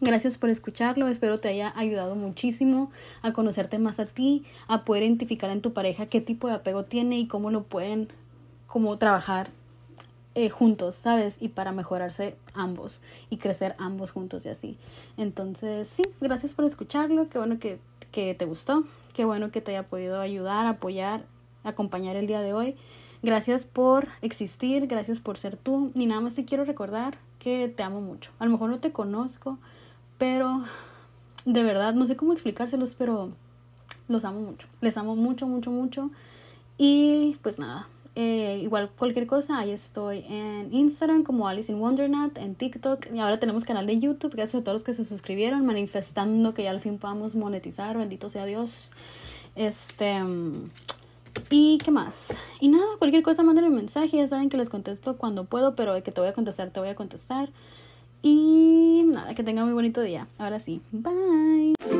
[0.00, 2.90] Gracias por escucharlo, espero te haya ayudado muchísimo
[3.20, 6.84] a conocerte más a ti, a poder identificar en tu pareja qué tipo de apego
[6.84, 8.08] tiene y cómo lo pueden
[8.66, 9.50] como trabajar
[10.34, 11.36] eh, juntos, ¿sabes?
[11.40, 14.78] Y para mejorarse ambos y crecer ambos juntos y así.
[15.18, 17.78] Entonces, sí, gracias por escucharlo, qué bueno que,
[18.10, 21.24] que te gustó, qué bueno que te haya podido ayudar, apoyar
[21.64, 22.76] acompañar el día de hoy.
[23.22, 25.90] Gracias por existir, gracias por ser tú.
[25.94, 28.32] Ni nada más te quiero recordar que te amo mucho.
[28.38, 29.58] A lo mejor no te conozco,
[30.18, 30.62] pero
[31.44, 33.30] de verdad, no sé cómo explicárselos, pero
[34.08, 34.68] los amo mucho.
[34.80, 36.10] Les amo mucho, mucho, mucho.
[36.78, 42.38] Y pues nada, eh, igual cualquier cosa, ahí estoy en Instagram como Alice in Wondernut,
[42.38, 45.64] en TikTok y ahora tenemos canal de YouTube, gracias a todos los que se suscribieron,
[45.64, 48.92] manifestando que ya al fin podamos monetizar, bendito sea Dios.
[49.54, 50.22] Este,
[51.50, 52.36] ¿y qué más?
[52.60, 55.94] Y nada, cualquier cosa mándenme un mensaje, ya saben que les contesto cuando puedo, pero
[55.94, 57.50] de que te voy a contestar, te voy a contestar.
[58.22, 60.28] Y nada, que tengan muy bonito día.
[60.38, 61.99] Ahora sí, bye.